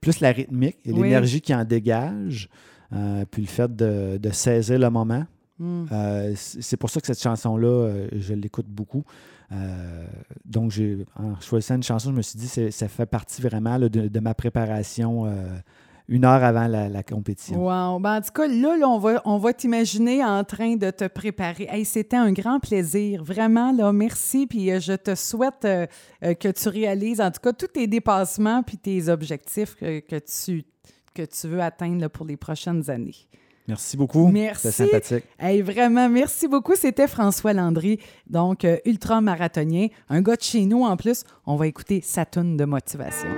plus 0.00 0.20
la 0.20 0.32
rythmique 0.32 0.78
et 0.84 0.92
l'énergie 0.92 1.40
qui 1.40 1.54
en 1.54 1.64
dégage, 1.64 2.48
euh, 2.92 3.24
puis 3.30 3.42
le 3.42 3.48
fait 3.48 3.74
de, 3.74 4.30
saisir 4.32 4.78
le 4.78 4.90
moment. 4.90 5.24
Hmm. 5.58 5.84
c'est 6.36 6.78
pour 6.78 6.88
ça 6.88 7.00
que 7.00 7.06
cette 7.06 7.20
chanson-là, 7.20 8.06
je 8.12 8.32
l'écoute 8.32 8.66
beaucoup. 8.66 9.04
donc, 10.46 10.72
en 11.16 11.38
choisissant 11.40 11.76
une 11.76 11.82
chanson, 11.82 12.10
je 12.12 12.16
me 12.16 12.22
suis 12.22 12.38
dit, 12.38 12.48
ça 12.48 12.88
fait 12.88 13.06
partie 13.06 13.42
vraiment 13.42 13.78
de, 13.78 14.20
ma 14.20 14.32
préparation 14.32 15.26
une 16.10 16.24
heure 16.24 16.42
avant 16.42 16.66
la, 16.66 17.02
compétition. 17.04 17.56
Wow. 17.56 18.00
Ben, 18.00 18.16
en 18.16 18.20
tout 18.20 18.32
cas, 18.34 18.48
là, 18.48 18.76
on 18.88 18.98
va, 18.98 19.22
on 19.24 19.38
va 19.38 19.52
t'imaginer 19.52 20.24
en 20.24 20.42
train 20.42 20.74
de 20.74 20.90
te 20.90 21.06
préparer. 21.06 21.68
Hey, 21.70 21.84
C'était 21.84 22.16
un 22.16 22.32
grand 22.32 22.58
plaisir. 22.58 23.22
Vraiment, 23.22 23.72
là, 23.72 23.92
merci. 23.92 24.48
Puis 24.48 24.72
euh, 24.72 24.80
je 24.80 24.94
te 24.94 25.14
souhaite 25.14 25.64
euh, 25.64 25.86
euh, 26.24 26.34
que 26.34 26.48
tu 26.48 26.68
réalises, 26.68 27.20
en 27.20 27.30
tout 27.30 27.40
cas, 27.40 27.52
tous 27.52 27.68
tes 27.68 27.86
dépassements 27.86 28.64
puis 28.64 28.76
tes 28.76 29.08
objectifs 29.08 29.76
que, 29.76 30.18
tu, 30.18 30.64
que 31.14 31.22
tu 31.22 31.46
veux 31.46 31.60
atteindre 31.62 32.08
pour 32.08 32.26
les 32.26 32.36
prochaines 32.36 32.90
années. 32.90 33.14
Merci 33.68 33.96
beaucoup. 33.96 34.26
Merci. 34.26 34.72
C'était 34.72 34.86
sympathique. 34.90 35.24
Hey, 35.38 35.62
vraiment, 35.62 36.08
merci 36.08 36.48
beaucoup. 36.48 36.74
C'était 36.74 37.06
François 37.06 37.52
Landry, 37.52 38.00
donc 38.26 38.66
ultra-marathonien, 38.84 39.86
un 40.08 40.22
gars 40.22 40.34
de 40.34 40.42
chez 40.42 40.66
nous 40.66 40.82
en 40.82 40.96
plus. 40.96 41.22
On 41.46 41.54
va 41.54 41.68
écouter 41.68 42.00
sa 42.02 42.24
de 42.24 42.64
motivation. 42.64 43.28